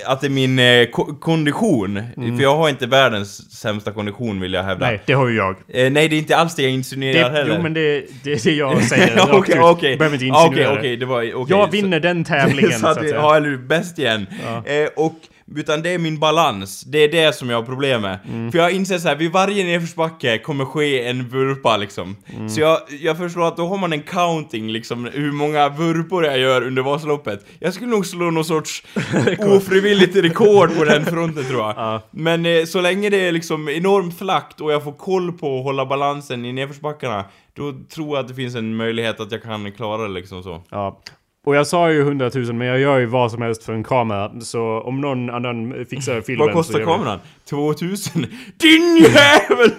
[0.05, 4.53] att det är min eh, ko- kondition, för jag har inte världens sämsta kondition vill
[4.53, 4.85] jag hävda.
[4.85, 5.55] Nej, det har ju jag.
[5.67, 7.55] Eh, nej, det är inte alls det jag insinuerar Det, heller.
[7.55, 9.61] jo men det, det är det jag säger rakt Okej, ut.
[9.63, 9.97] okej.
[9.97, 10.95] Behöver inte Okej, insinuera okej, det.
[10.95, 11.17] det var...
[11.35, 13.15] okej, Jag så- vinner den tävlingen så så att att, säga.
[13.15, 14.27] ja, eller bäst igen.
[14.65, 15.15] Eh, och,
[15.55, 18.19] utan det är min balans, det är det som jag har problem med.
[18.27, 18.51] Mm.
[18.51, 22.15] För jag inser så här, vid varje nedförsbacke kommer ske en vurpa liksom.
[22.35, 22.49] Mm.
[22.49, 26.39] Så jag, jag förstår att då har man en counting liksom, hur många vurpor jag
[26.39, 27.45] gör under Vasaloppet.
[27.59, 28.83] Jag skulle nog slå någon sorts
[29.39, 31.73] ofrivilligt rekord på den fronten tror jag.
[31.77, 32.01] Ja.
[32.11, 35.63] Men eh, så länge det är liksom enormt flackt och jag får koll på att
[35.63, 39.71] hålla balansen i nedförsbackarna, då tror jag att det finns en möjlighet att jag kan
[39.71, 40.63] klara det liksom så.
[40.69, 41.01] Ja.
[41.45, 43.83] Och jag sa ju 100 000 men jag gör ju vad som helst för en
[43.83, 44.31] kamera.
[44.39, 47.19] Så om någon annan fixar filmen Vad kostar så kameran?
[47.49, 48.25] 2000?
[48.57, 49.71] Din jävel!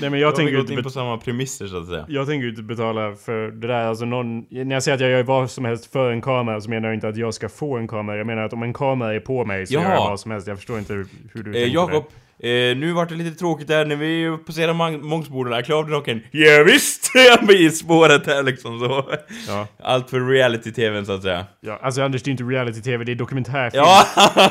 [0.00, 2.04] Nej men Jag har tänker ju in inte på samma premisser så att säga.
[2.08, 3.84] jag tänker ju inte betala för det där.
[3.84, 6.70] Alltså någon, när jag säger att jag gör vad som helst för en kamera så
[6.70, 8.16] menar jag inte att jag ska få en kamera.
[8.16, 9.82] Jag menar att om en kamera är på mig så Ja.
[9.82, 10.46] gör jag vad som helst.
[10.46, 12.04] Jag förstår inte hur, hur du Eh, tänker Jakob,
[12.42, 16.22] eh, nu vart det lite tråkigt där när vi passerar Mang- Mångsboden där, Klavdrocken.
[16.30, 17.10] Ja, visst!
[17.30, 19.04] Jag blir i spåret här liksom så.
[19.48, 19.66] Ja.
[19.82, 21.46] Allt för reality-tvn så att säga.
[21.60, 21.78] ja.
[21.82, 23.84] Alltså Anders, det är inte reality-tv, det är dokumentärfilm.
[23.86, 24.04] Ja,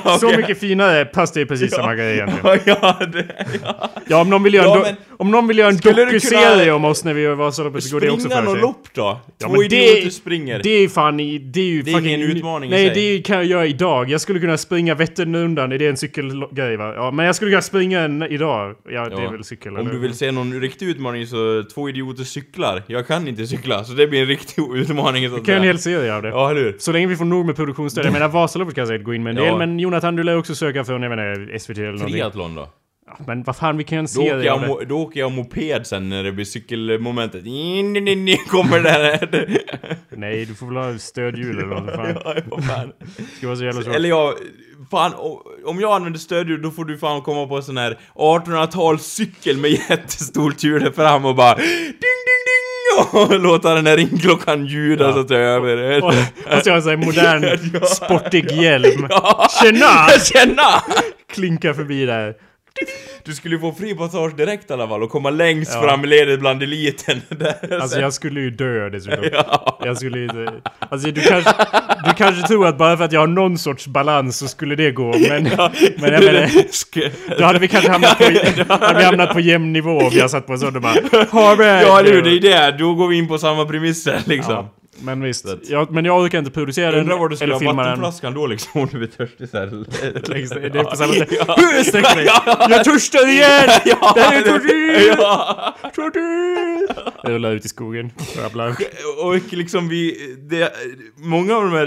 [0.20, 0.38] Så okej.
[0.38, 2.60] mycket finare, fast det är precis samma grej egentligen.
[2.66, 3.26] Ja, det,
[3.64, 3.90] ja.
[4.08, 6.86] Ja, om någon vill göra Ja, en, do- om någon vill göra en kunna- om
[6.86, 8.62] oss när vi gör Vasaloppet så går det också Springa för sig.
[8.62, 9.22] lopp då?
[9.40, 10.60] Ja, Två idioter det, springer.
[10.64, 12.14] det är fan i, det är ju Det är fucking...
[12.16, 13.18] ingen utmaning i Nej, sig.
[13.18, 14.10] det kan jag göra idag.
[14.10, 16.94] Jag skulle kunna springa Vätternrundan, är det en cykelgrej va?
[16.96, 18.76] Ja, men jag skulle kunna springa en idag.
[18.90, 19.30] Ja, det är Ja.
[19.32, 19.92] väl cykel Om eller?
[19.92, 22.84] du vill se någon riktig utmaning så två idioter cyklar.
[22.88, 25.68] Jag kan inte cykla, så det blir en riktig utmaning så att kan jag en
[25.68, 26.30] hel serie av det.
[26.30, 26.76] Ja, eller hur?
[26.80, 28.06] Så länge vi får nog med produktionsstöd.
[28.06, 29.58] Jag menar Vasaloppet kan jag säkert gå in med en del, Ja.
[29.58, 32.12] men Jonathan du lär också söka för, jag inte, SVT eller någonting.
[32.14, 32.70] Triathlon då?
[33.08, 34.68] Ja, Men vad fan, vi kan av jag, det.
[34.68, 37.46] mo- då åker jag moped sen när det blir cykelmomentet.
[37.46, 37.94] In,
[38.50, 39.30] kommer där.
[40.10, 41.96] Nej, du får väl ha stödhjul eller något.
[41.96, 42.16] Fan.
[42.26, 42.92] ja, vad fan.
[43.18, 43.96] Det ska vara så jävla svårt.
[43.96, 44.34] Eller jag,
[44.92, 45.14] fan,
[45.66, 49.72] om jag använder stödhjul då får du fan komma på en sån här 1800-talscykel med
[49.90, 51.92] jättestort hjul fram och bara ding, ding,
[52.46, 55.14] ding och låta den här ringklockan ljuda Ja.
[55.14, 56.04] så att jag över.
[56.04, 59.08] Och, och så har jag en modern, sportig hjälm.
[59.10, 59.48] Ja.
[59.62, 60.08] Tjena!
[60.24, 60.82] Tjena!
[61.34, 62.34] Klinkar förbi där.
[63.24, 65.82] Du skulle ju få fri passage direkt i alla fall och komma längst Ja.
[65.82, 67.22] fram i ledet bland eliten.
[67.30, 67.80] Där.
[67.82, 69.26] Alltså jag skulle ju dö dessutom.
[69.34, 69.80] Ja.
[69.86, 70.48] Jag skulle ju.
[70.80, 71.54] Alltså du kanske,
[72.06, 74.92] du kanske tror att bara för att jag har någon sorts balans så skulle det
[74.92, 75.44] gå, men...
[75.98, 78.24] Men jag menar, då hade vi kanske hamnat på,
[78.74, 80.94] hade vi hamnat på jämn nivå om jag satt på en sån och bara...
[80.94, 82.78] Vi- Ja du, det är det.
[82.78, 84.54] Då går vi in på samma premisser liksom.
[84.54, 84.70] Ja,
[85.02, 85.46] men visst.
[85.70, 87.92] Jag, men jag orkar inte producera den Undrar var du skulle eller ha filma den.
[87.92, 89.68] vattenflaskan då liksom om du blir törstig såhär.
[90.30, 91.30] Längst- Det är på samma sätt.
[91.88, 92.26] Sträcker dig?
[92.70, 93.70] Jag törstar igen!
[94.16, 95.16] Det här är tortyr!
[95.96, 96.88] Tortyr!
[97.24, 98.12] Jag rullar ut i skogen.
[98.44, 98.76] Rabblar.
[99.24, 100.74] Och liksom vi, det,
[101.16, 101.86] många av de här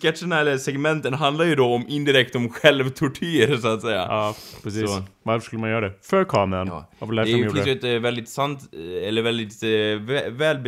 [0.00, 4.06] sketcherna eller segmenten handlar ju då om indirekt om självtortyr så att säga.
[4.08, 4.90] Ja, precis.
[4.90, 5.02] Så.
[5.22, 5.92] Varför skulle man göra det?
[6.02, 6.66] För kameran.
[6.66, 6.90] Ja.
[7.24, 10.58] Det finns ju ett eh, väldigt sant, eh, eller väldigt eh, vä- väl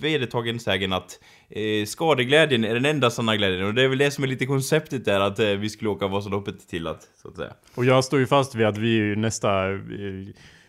[0.00, 1.18] vedertagen sägen att
[1.50, 4.46] eh, skadeglädjen är den enda sanna glädjen och det är väl det som är lite
[4.46, 7.52] konceptet där att eh, vi skulle åka Vasaloppet till att, så att säga.
[7.74, 9.70] Och jag står ju fast vid att vi är ju nästa...
[9.70, 9.78] eh,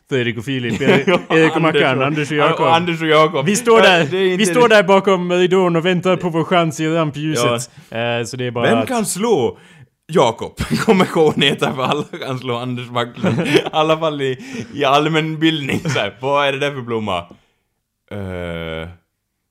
[0.10, 2.66] Fredrik och Filip, Erik Erik och Mackan, Anders och Jakob.
[2.66, 3.46] Ja, Anders och Jakob.
[3.46, 6.88] Vi står Ja, där, vi står där bakom ridån och väntar på vår chans i
[6.88, 7.72] rampljuset.
[7.90, 8.88] Eh, så det är bara Vem att...
[8.88, 9.58] kan slå
[10.08, 10.58] Jakob?
[10.86, 13.40] Kommer showen heta för alla kan slå Anders Backlund.
[13.48, 14.38] I alla fall i,
[14.74, 14.80] i
[15.90, 16.18] så här.
[16.20, 17.20] Vad är det där för blomma?
[18.12, 18.88] Uh,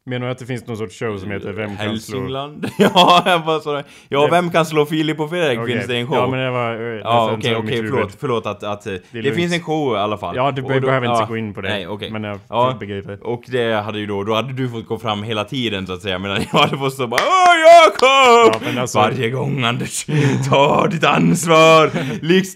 [0.09, 2.19] Menar du att det finns någon sorts show som heter Vem kan slå...
[2.79, 5.59] Ja, jag bara så Ja, Vem- vem kan slå Filip och Fredrik?
[5.59, 5.75] Okej.
[5.75, 6.17] Finns det en show?
[6.17, 6.73] Ja men det var...
[6.95, 9.99] eh, Ja, okej, okej, mitt förlåt, förlåt att, att det, det finns en show i
[9.99, 10.37] alla fall.
[10.37, 11.69] Ja, du behöver inte ja, gå in på det.
[11.69, 12.11] Nej, okej.
[12.11, 12.77] Men jag Ja.
[12.81, 13.27] begriper.
[13.27, 16.03] Och det hade ju då, då hade du fått gå fram hela tiden så att
[16.03, 18.63] säga, medan jag hade fått stå bara Åh Jakob!
[18.75, 20.07] Ja, alltså- Varje gång Anders,
[20.51, 21.91] ta ditt ansvar!
[22.25, 22.49] Likt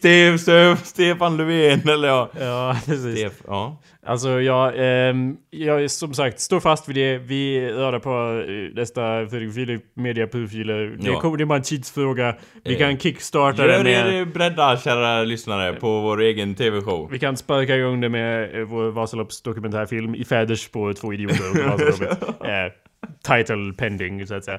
[0.86, 2.28] Stefan Löfven, eller ja.
[2.40, 3.18] Ja, precis.
[3.18, 3.76] Stef, ja.
[4.06, 7.18] Alltså jag, ehm, jag som sagt står fast vid det.
[7.18, 8.10] Vi rör på
[8.50, 10.96] eh, nästa Fredrik Filip Media Pufiler.
[11.00, 11.20] Det, Ja.
[11.20, 12.36] kommer- det är bara en tidsfråga.
[12.64, 14.14] Vi Eh, kan kickstarta Gör det med...
[14.20, 17.08] er beredda, kära lyssnare, på vår egen TV-show.
[17.12, 21.62] Vi kan sparka igång det med eh, vår Vasalopps dokumentärfilm I fäderspår, två idioter under
[21.86, 22.22] Vasaloppet.
[22.22, 22.81] eh,
[23.26, 24.58] title pending, så att säga.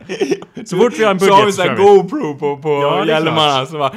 [0.66, 1.76] Så fort vi har en Så budget har vi såhär.
[1.76, 3.94] GoPro på, på Ja, hjälmarna, så bara!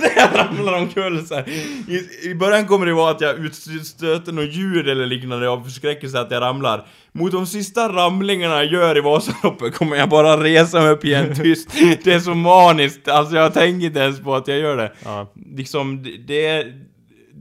[0.00, 1.48] Det ramlar omkull så här.
[1.88, 6.20] I, I början kommer det vara att jag utstöter något ljud eller liknande av förskräckelse
[6.20, 6.86] att jag ramlar.
[7.12, 11.34] Mot de sista ramlingarna jag gör i Vasaloppet kommer jag bara resa mig upp igen
[11.42, 11.70] tyst.
[12.04, 14.92] Det är så maniskt, alltså jag tänker inte ens på att jag gör det.
[15.04, 15.32] Ja.
[15.56, 16.72] Liksom, det- det är...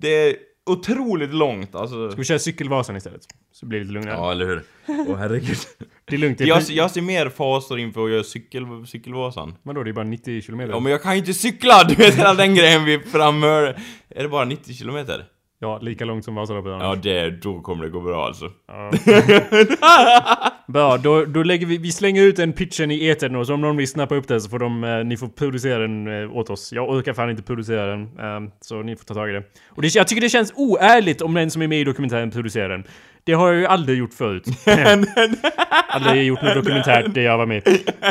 [0.02, 2.10] Det är otroligt långt, alltså.
[2.12, 3.22] Ska vi köra cykelvasan istället?
[3.54, 4.16] Så blir det lite lugnare.
[4.16, 4.64] Ja, eller hur?
[4.88, 5.58] Åh herregud.
[6.06, 6.38] Det är lugnt.
[6.38, 9.56] Det är Jag, jag ser mer fasor inför att göra cykel, cykelvasan.
[9.64, 10.74] Vadå, det är bara 90 kilometer?
[10.74, 11.84] Ja men jag kan ju inte cykla!
[11.84, 13.80] Du vet hela den grejen vi framhör.
[14.10, 15.26] Är det bara 90 kilometer?
[15.64, 16.72] Ja, lika långt som Vasaloppet.
[16.72, 18.52] Ja det, då kommer det gå bra alltså.
[18.68, 18.92] Ja.
[20.68, 23.62] Bra, då, då lägger vi, vi slänger ut den pitchen i etern och så om
[23.62, 26.50] någon vill snappa upp den så får de, eh, ni får producera den eh, åt
[26.50, 26.74] oss.
[26.74, 29.44] Jag orkar fan inte producera den, eh, så ni får ta tag i det.
[29.70, 32.70] Och det, jag tycker det känns oärligt om den som är med i dokumentären producerar
[32.70, 32.84] den.
[33.26, 34.46] Det har jag ju aldrig gjort förut.
[35.88, 37.64] aldrig gjort något dokumentärt där jag var med.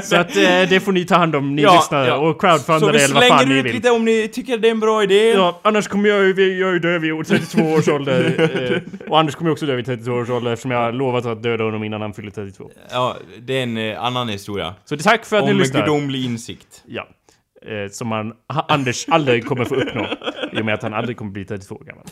[0.02, 2.92] Så att eh, det får ni ta hand om, ni lyssnare, och crowdfunda Så vi
[2.98, 3.74] det eller vad fan slänger ni ut vill.
[3.74, 5.30] lite om ni tycker det är en bra idé.
[5.32, 8.22] Ja, annars kommer jag ju, jag är ju död vid 32 års ålder.
[9.02, 11.26] Eh, och Anders kommer ju också dö vid 32 års ålder eftersom jag har lovat
[11.26, 12.70] att döda honom innan han fyller 32.
[12.90, 14.74] Ja, det är en eh, annan historia.
[14.84, 15.80] Så det- tack för att ni Om lyssnar.
[15.80, 16.82] gudomlig insikt.
[16.86, 17.08] Ja.
[17.66, 20.06] Eh, som man, ha, Anders aldrig kommer få uppnå.
[20.52, 22.04] I och med att han aldrig kommer bli 32 år gammal.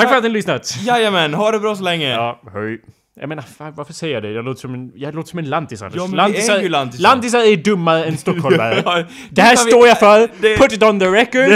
[0.00, 0.76] Tack för att ni har lyssnat!
[0.82, 2.10] Jajamän, ha det bra så länge!
[2.10, 2.80] Ja, hej.
[3.20, 4.30] Jag menar, fan, varför säger jag det?
[4.30, 5.96] Jag låter som en, jag låter som en lantis Anders.
[5.96, 7.02] Ja, men vi lantisar, är ju lantisar.
[7.02, 8.82] lantisar är dummare än stockholmare.
[8.84, 10.28] Ja, det här kan vi- står jag för!
[10.40, 11.50] det- Put it on the record!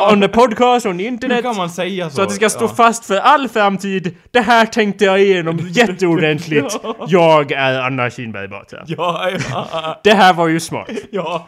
[0.12, 1.42] On the podcast, on the Hur internet!
[1.42, 2.16] kan man säga så?
[2.16, 2.68] Så att det ska stå Ja.
[2.76, 4.14] fast för all framtid.
[4.30, 6.78] Det här tänkte jag igenom jätteordentligt.
[7.08, 8.78] Jag är Anna Kinberg Batra.
[8.86, 10.88] Ja, ja, Det här var ju smart.
[11.10, 11.46] ja.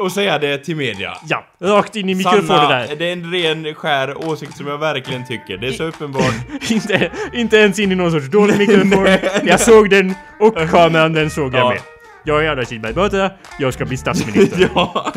[0.00, 1.12] Och säga det till media.
[1.28, 2.96] Ja, rakt in i mikrofonen där.
[2.98, 5.56] det är en ren skär åsikt som jag verkligen tycker.
[5.56, 6.34] Det är så uppenbart.
[6.70, 8.83] inte, inte ens in i någon sorts dålig mikrofon.
[9.44, 11.68] Jag såg den och kameran, den såg jag Ja.
[11.68, 11.78] med.
[12.26, 13.30] Jag är Anna Kinberg Batra.
[13.58, 14.70] Jag ska bli statsminister.
[14.74, 15.12] ja.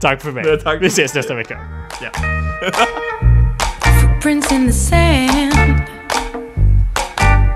[0.00, 0.44] Tack för mig.
[0.46, 0.78] Ja, tack.
[0.82, 1.58] Vi ses nästa vecka.
[2.02, 2.08] Ja.
[4.00, 5.82] footprints in the sand.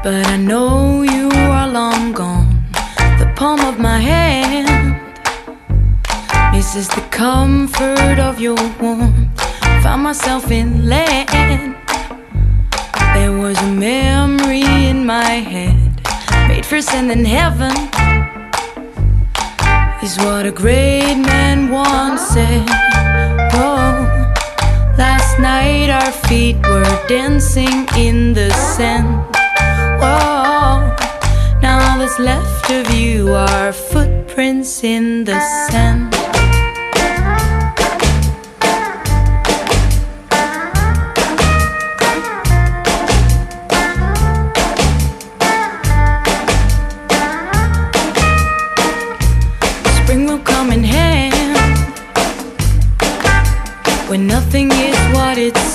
[0.02, 2.64] But I know you are long gone.
[3.18, 4.94] The palm of my hand
[6.54, 9.42] misses the comfort of your warmth.
[9.82, 11.74] Found myself in land.
[13.30, 16.02] There was a memory in my head,
[16.48, 17.70] made for sin in heaven.
[20.02, 22.66] Is what a great man once said.
[23.54, 24.34] Whoa.
[24.98, 29.14] Last night our feet were dancing in the sand.
[30.02, 30.90] Whoa.
[31.62, 35.38] Now all that's left of you are footprints in the
[35.70, 36.19] sand.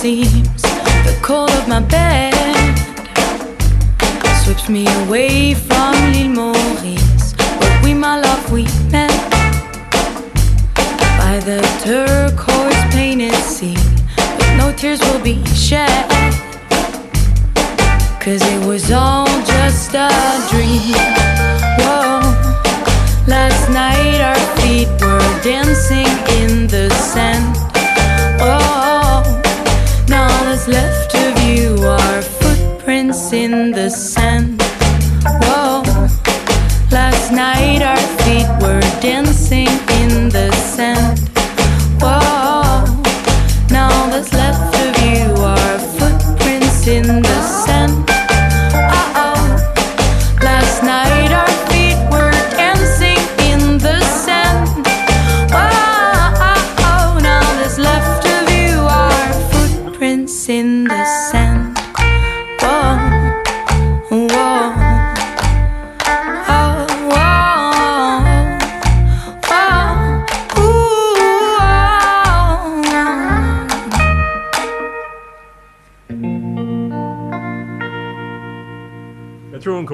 [0.05, 0.61] Seems.
[0.61, 2.31] The cold of my bed
[4.43, 5.44] sweeps me away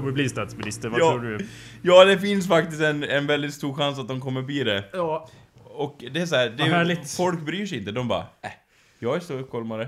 [0.01, 0.89] kommer bli statsminister.
[0.89, 1.11] Vad Ja.
[1.11, 1.45] tror du?
[1.81, 4.83] ja, det finns faktiskt en, en väldigt stor chans att de kommer bli det.
[4.93, 5.29] Ja.
[5.63, 7.11] Och det är så här, det är, härligt.
[7.11, 7.91] folk bryr sig inte.
[7.91, 8.49] De bara, äh,
[8.99, 9.87] jag är stockholmare.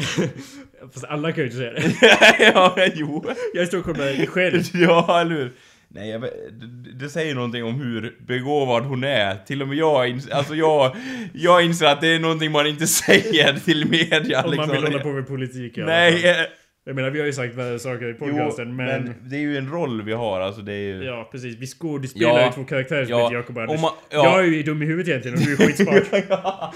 [0.92, 1.92] Fast alla kan ju inte säga det.
[2.54, 3.24] ja, jo.
[3.54, 4.62] Jag är stockholmare själv.
[4.74, 5.52] Ja, eller hur?
[5.88, 9.36] Nej, jag, det, det säger någonting om hur begåvad hon är.
[9.46, 10.96] Till och med jag inser, alltså jag,
[11.32, 14.70] jag inser att det är någonting man inte säger till media Om man liksom.
[14.70, 15.72] vill hålla på med politik.
[15.76, 16.36] Nej, eh,
[16.84, 18.86] Jag menar, vi har ju sagt värre saker i jo, podcasten, men...
[19.04, 21.04] men det är ju en roll vi har, alltså det är ju...
[21.04, 21.56] Ja, precis.
[21.56, 22.46] Vi skådespelar Ja.
[22.46, 23.22] ju två karaktärer som Ja.
[23.24, 23.74] heter Jakob och Anders.
[23.76, 24.24] Om man- ja.
[24.24, 26.24] Jag är ju dum i huvudet egentligen och du är skitsmart.
[26.28, 26.74] Ja.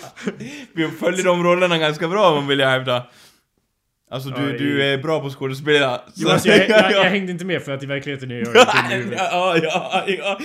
[0.74, 3.06] Vi följer de rollerna ganska bra, man vill jag hävda.
[4.10, 6.00] Alltså du, Ja, du är bra på skådespela.
[6.14, 9.56] Jo, alltså, jag, jag, jag hängde inte med för att i verkligheten är jag ja,
[9.62, 10.38] ja, ja.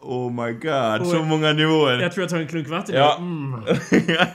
[0.00, 2.00] Oh my god, Och- så många nivåer.
[2.00, 2.94] Jag tror jag tar en klunk vatten.
[2.94, 3.16] Ja.
[3.18, 3.60] Mm.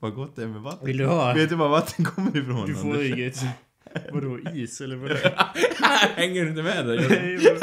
[0.00, 0.86] Vad gott det är med vatten.
[0.86, 1.32] Vill du ha?
[1.34, 2.66] Vet du var vatten kommer ifrån?
[2.66, 3.36] Du får inget.
[4.12, 5.14] Vadå, is eller vadå?
[6.16, 7.08] Hänger du inte med dig?
[7.08, 7.36] Nej,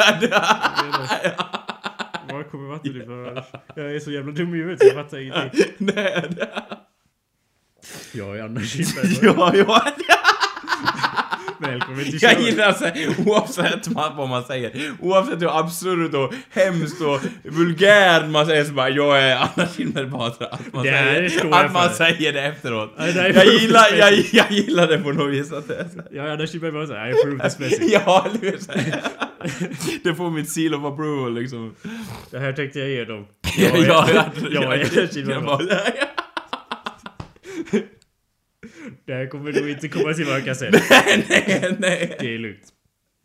[2.32, 3.41] Var kommer vattnet ifrån?
[3.75, 5.65] Jag är så jävla dum i huvudet så jag fattar ingenting.
[5.77, 6.29] Nej,
[8.13, 9.19] Jag är Anna Kinberg.
[9.21, 9.82] ja, ja.
[11.62, 12.86] Välkommen till Jag gillar alltså,
[13.26, 18.89] oavsett vad man säger, oavsett hur absurt och hemskt och vulgärt man säger så bara
[18.89, 20.47] jag är Anna Kinberg Batra.
[20.47, 21.95] Att man, Det här säger, jag att man för.
[21.95, 22.93] säger det efteråt.
[22.97, 25.51] Ja, det här Jag gillar, jag, jag gillar det på något vis.
[25.51, 26.01] Att det är så.
[26.12, 26.72] Jag är Anna Kinberg
[27.09, 27.89] I approve this message.
[28.05, 28.57] Ja, eller hur?
[28.57, 29.01] Så här.
[30.03, 31.76] Det får mitt seal of approval liksom.
[32.32, 33.26] Det här tänkte jag ge dem.
[33.57, 33.78] Ja,
[34.51, 35.78] Jag är- Anna Kinberg Batra.
[39.05, 40.71] Det här kommer nog inte komma tillbaka sen.
[40.89, 42.15] Nej, nej, nej.
[42.19, 42.67] Det är lugnt.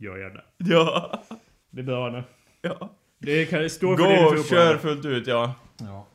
[0.02, 0.40] Är Anna.
[0.56, 1.22] Ja.
[1.70, 2.24] Det är bra Anna.
[2.62, 2.92] ja.
[3.18, 4.48] Det kan stå för det du Gå, tror på.
[4.48, 4.78] kör Anna.
[4.78, 5.54] fullt ut, ja.
[5.80, 6.06] Ja.